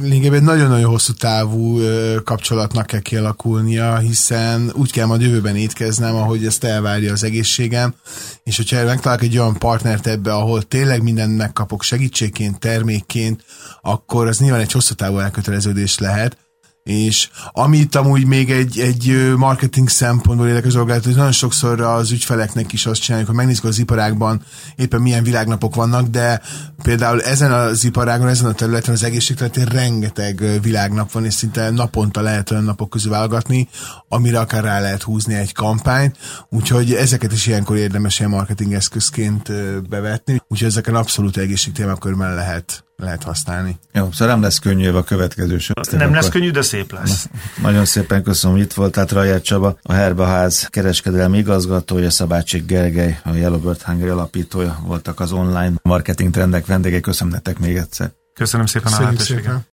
lényegében 0.00 0.38
egy 0.38 0.44
nagyon-nagyon 0.44 0.90
hosszú 0.90 1.12
távú 1.12 1.80
kapcsolatnak 2.24 2.86
kell 2.86 3.00
kialakulnia, 3.00 3.98
hiszen 3.98 4.72
úgy 4.74 4.92
kell 4.92 5.06
majd 5.06 5.20
jövőben 5.20 5.56
étkeznem, 5.56 6.14
ahogy 6.14 6.46
ezt 6.46 6.64
elvárja 6.64 7.12
az 7.12 7.24
egészségem, 7.24 7.94
és 8.44 8.56
hogyha 8.56 8.84
megtalálok 8.84 9.22
egy 9.22 9.38
olyan 9.38 9.58
partnert 9.58 10.06
ebbe, 10.06 10.32
ahol 10.32 10.62
tényleg 10.62 11.02
mindent 11.02 11.36
megkapok 11.36 11.82
segítségként, 11.82 12.58
termékként, 12.58 13.44
akkor 13.82 14.26
az 14.26 14.38
nyilván 14.38 14.60
egy 14.60 14.72
hosszú 14.72 14.94
távú 14.94 15.18
elköteleződés 15.18 15.98
lehet, 15.98 16.36
és 16.88 17.28
amit 17.52 17.94
amúgy 17.94 18.26
még 18.26 18.50
egy, 18.50 18.78
egy 18.78 19.34
marketing 19.36 19.88
szempontból 19.88 20.48
érdekes 20.48 20.72
dolog 20.72 20.90
hogy 20.90 21.14
nagyon 21.14 21.32
sokszor 21.32 21.80
az 21.80 22.10
ügyfeleknek 22.10 22.72
is 22.72 22.86
azt 22.86 23.00
csináljuk, 23.00 23.28
hogy 23.28 23.38
megnézzük 23.38 23.64
az 23.64 23.78
iparágban 23.78 24.42
éppen 24.76 25.00
milyen 25.00 25.22
világnapok 25.22 25.74
vannak, 25.74 26.06
de 26.06 26.40
például 26.82 27.22
ezen 27.22 27.52
az 27.52 27.84
iparágon, 27.84 28.28
ezen 28.28 28.46
a 28.46 28.52
területen, 28.52 28.94
az 28.94 29.02
egészségterületén 29.02 29.64
rengeteg 29.64 30.60
világnap 30.62 31.12
van, 31.12 31.24
és 31.24 31.34
szinte 31.34 31.70
naponta 31.70 32.20
lehet 32.20 32.50
olyan 32.50 32.64
napok 32.64 32.90
közül 32.90 33.10
válogatni, 33.10 33.68
amire 34.08 34.40
akár 34.40 34.64
rá 34.64 34.80
lehet 34.80 35.02
húzni 35.02 35.34
egy 35.34 35.52
kampányt, 35.52 36.16
úgyhogy 36.50 36.92
ezeket 36.92 37.32
is 37.32 37.46
ilyenkor 37.46 37.76
érdemes 37.76 38.18
ilyen 38.18 38.30
marketing 38.30 38.72
eszközként 38.72 39.52
bevetni, 39.88 40.42
úgyhogy 40.48 40.68
ezeken 40.68 40.94
abszolút 40.94 41.36
egészségtémakörben 41.36 42.34
lehet 42.34 42.87
lehet 43.02 43.22
használni. 43.22 43.78
Jó, 43.92 44.08
szóval 44.12 44.34
nem 44.34 44.42
lesz 44.42 44.58
könnyű 44.58 44.88
a 44.88 45.02
következő 45.02 45.58
sor. 45.58 45.76
Nem 45.90 46.00
akkor... 46.00 46.14
lesz 46.14 46.28
könnyű, 46.28 46.50
de 46.50 46.62
szép 46.62 46.92
lesz. 46.92 47.28
Na, 47.56 47.62
nagyon 47.62 47.84
szépen 47.84 48.22
köszönöm, 48.22 48.56
hogy 48.56 48.64
itt 48.64 48.72
voltál, 48.72 49.06
Raját 49.06 49.42
Csaba, 49.42 49.78
a 49.82 49.92
Herbaház 49.92 50.66
kereskedelmi 50.70 51.38
igazgatója, 51.38 52.10
Szabácsik 52.10 52.66
Gergely, 52.66 53.20
a 53.24 53.34
Yellowbird 53.34 53.82
Hungary 53.82 54.10
alapítója 54.10 54.78
voltak 54.86 55.20
az 55.20 55.32
online 55.32 55.72
marketing 55.82 56.32
trendek 56.32 56.66
vendégei. 56.66 57.00
Köszönöm 57.00 57.32
nektek 57.32 57.58
még 57.58 57.76
egyszer. 57.76 58.10
Köszönöm 58.34 58.66
szépen 58.66 58.92
a 58.92 59.00
lehetőséget. 59.00 59.66